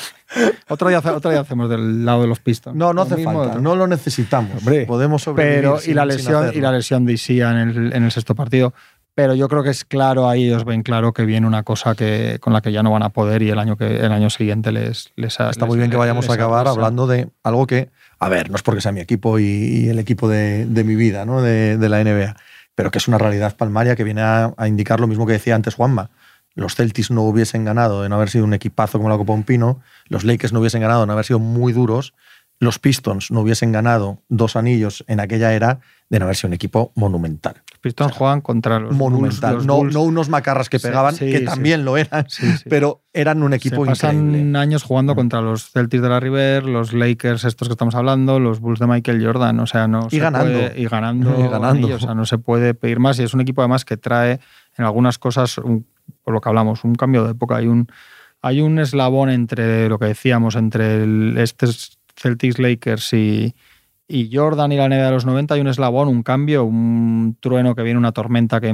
[0.69, 2.77] Otro día, otro día hacemos del lado de los Pistons.
[2.77, 3.61] No, no Lo hace falta, otro.
[3.61, 4.59] no lo necesitamos.
[4.59, 4.87] Hombre.
[4.87, 5.59] Podemos sobrevivir.
[5.61, 8.35] Pero, sin- y, la lesión, y la lesión de Isia en el, en el sexto
[8.35, 8.75] partido.
[9.15, 12.37] Pero yo creo que es claro, ahí ellos ven claro que viene una cosa que,
[12.39, 14.73] con la que ya no van a poder y el año, que, el año siguiente
[14.73, 18.51] les, les Está muy bien que vayamos a acabar hablando de algo que, a ver,
[18.51, 21.41] no es porque sea mi equipo y, y el equipo de, de mi vida, ¿no?
[21.41, 22.37] de, de la NBA,
[22.75, 25.55] pero que es una realidad palmaria que viene a, a indicar lo mismo que decía
[25.55, 26.11] antes Juanma.
[26.57, 29.45] Los Celtics no hubiesen ganado de no haber sido un equipazo como la Copa Un
[29.45, 32.13] Pino, los Lakers no hubiesen ganado de no haber sido muy duros,
[32.59, 36.55] los Pistons no hubiesen ganado dos anillos en aquella era de no haber sido un
[36.55, 37.57] equipo monumental.
[37.71, 39.57] Los Pistons juegan contra los monumental.
[39.57, 39.95] Bulls, los no, Bulls.
[39.95, 41.45] no unos macarras que pegaban, sí, que sí.
[41.45, 42.25] también lo eran,
[42.71, 44.59] pero eran un equipo Se pasan increíble.
[44.59, 48.61] años jugando contra los Celtics de la River, los Lakers estos que estamos hablando, los
[48.61, 50.53] Bulls de Michael Jordan, o sea, no Y se ganando.
[50.59, 51.67] puede- y ganando, Y ganando.
[51.69, 54.41] anillos, o sea, no se puede pedir más y es un equipo además que trae
[54.79, 55.87] en algunas cosas un-
[56.27, 57.87] por lo que hablamos, un cambio de época, hay un
[58.43, 61.69] hay un eslabón entre lo que decíamos entre el, este
[62.17, 63.55] Celtics Lakers y
[64.09, 67.75] y Jordan y la NBA de los 90 hay un eslabón, un cambio, un trueno
[67.75, 68.69] que viene, una tormenta que,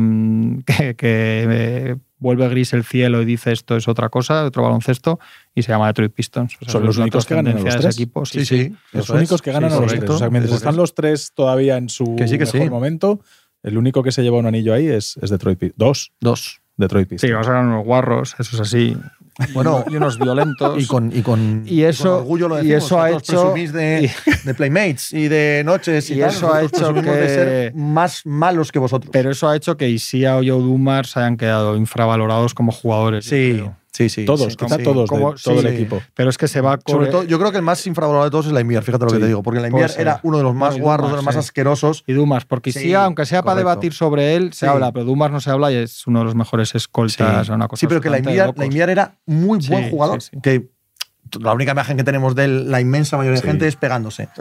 [0.66, 5.18] que, que, eh, vuelve gris el cielo y dice esto es otra cosa, otro baloncesto,
[5.54, 6.56] y se llama Detroit Pistons.
[6.56, 7.94] O sea, Son los únicos que ganan a los de ese tres.
[7.96, 8.26] equipo.
[8.26, 8.74] Sí, sí.
[8.92, 10.10] Los únicos que ganan Sí, a los tres.
[10.10, 10.76] O sea, mientras están es.
[10.78, 12.70] los tres todavía en su Que sí, que mejor sí.
[12.70, 13.20] momento,
[13.62, 15.78] el único que se lleva un anillo ahí es, es Detroit Pistons.
[15.78, 16.61] Dos Dos.
[16.82, 17.28] Detroit Pistons.
[17.28, 18.96] Sí, vamos a ganar unos guarros, eso es así.
[19.54, 20.80] Bueno, y unos violentos.
[20.82, 24.10] Y con, y con, Y eso- con orgullo lo y eso ha hecho- de,
[24.44, 26.28] de Playmates y de noches y, Y tal.
[26.30, 29.10] eso ha hecho que- de ser más malos que vosotros.
[29.10, 33.24] Pero eso ha hecho que Isia o Joe Dumars se hayan quedado infravalorados como jugadores.
[33.24, 33.76] yo sí, creo.
[33.92, 34.24] Sí, sí.
[34.24, 34.82] Todos, sí, quizá sí.
[34.82, 35.74] todos, de Como- todo el sí.
[35.74, 36.02] equipo.
[36.14, 38.30] Pero es que se va Sobre con- todo, yo creo que el más infravalorado de
[38.30, 40.00] todos es la Inviar, fíjate lo que te digo, porque la Inviar ser.
[40.02, 41.38] era uno de los más guarros, de Dumas, los más sí.
[41.48, 42.04] asquerosos.
[42.06, 43.68] Y Dumas, porque Sí, sí, aunque sea para correcto.
[43.70, 44.66] debatir sobre él, se Sí.
[44.66, 47.46] habla, pero Dumas no se habla y es uno de los mejores escoltas.
[47.46, 47.52] Sí.
[47.52, 50.22] una cosa Sí, pero que la de Inviar, la Inviar era muy buen Sí, jugador.
[50.22, 50.40] sí, sí.
[50.42, 50.70] Que
[51.40, 53.46] la única imagen que tenemos de él, la inmensa mayoría Sí.
[53.46, 54.28] de gente es pegándose.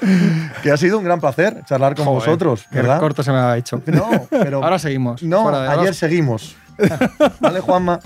[0.62, 3.00] que ha sido un gran placer charlar con Joder, vosotros, Qué ¿verdad?
[3.00, 3.80] corto se me ha hecho.
[3.86, 5.22] No, pero Ahora seguimos.
[5.22, 6.56] No, Fuera de- ayer seguimos.
[7.40, 8.00] ¿Vale, Juanma?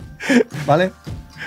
[0.67, 0.93] ¿Vale?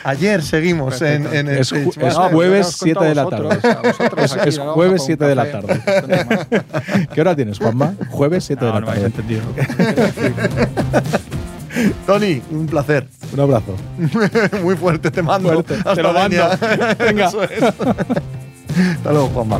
[0.06, 1.38] Ayer seguimos en, Perfecto.
[1.40, 3.50] en el Es ju- jueves, os cuento 7 de la tarde.
[3.56, 5.82] Es- jueves, a por un 7 de la tarde.
[6.08, 7.08] No.
[7.14, 7.94] ¿Qué hora tienes, Juanma?
[8.10, 9.06] Jueves 7 de No, la no tarde.
[9.06, 9.42] entendido.
[12.06, 13.08] Tony, un placer.
[13.34, 13.76] Un abrazo.
[14.62, 15.54] Muy fuerte, te mando.
[15.54, 16.50] Fuerte, te lo mando.
[17.00, 17.28] Venga.
[17.28, 17.64] Eso es.
[17.64, 19.60] Hasta luego, Juanma.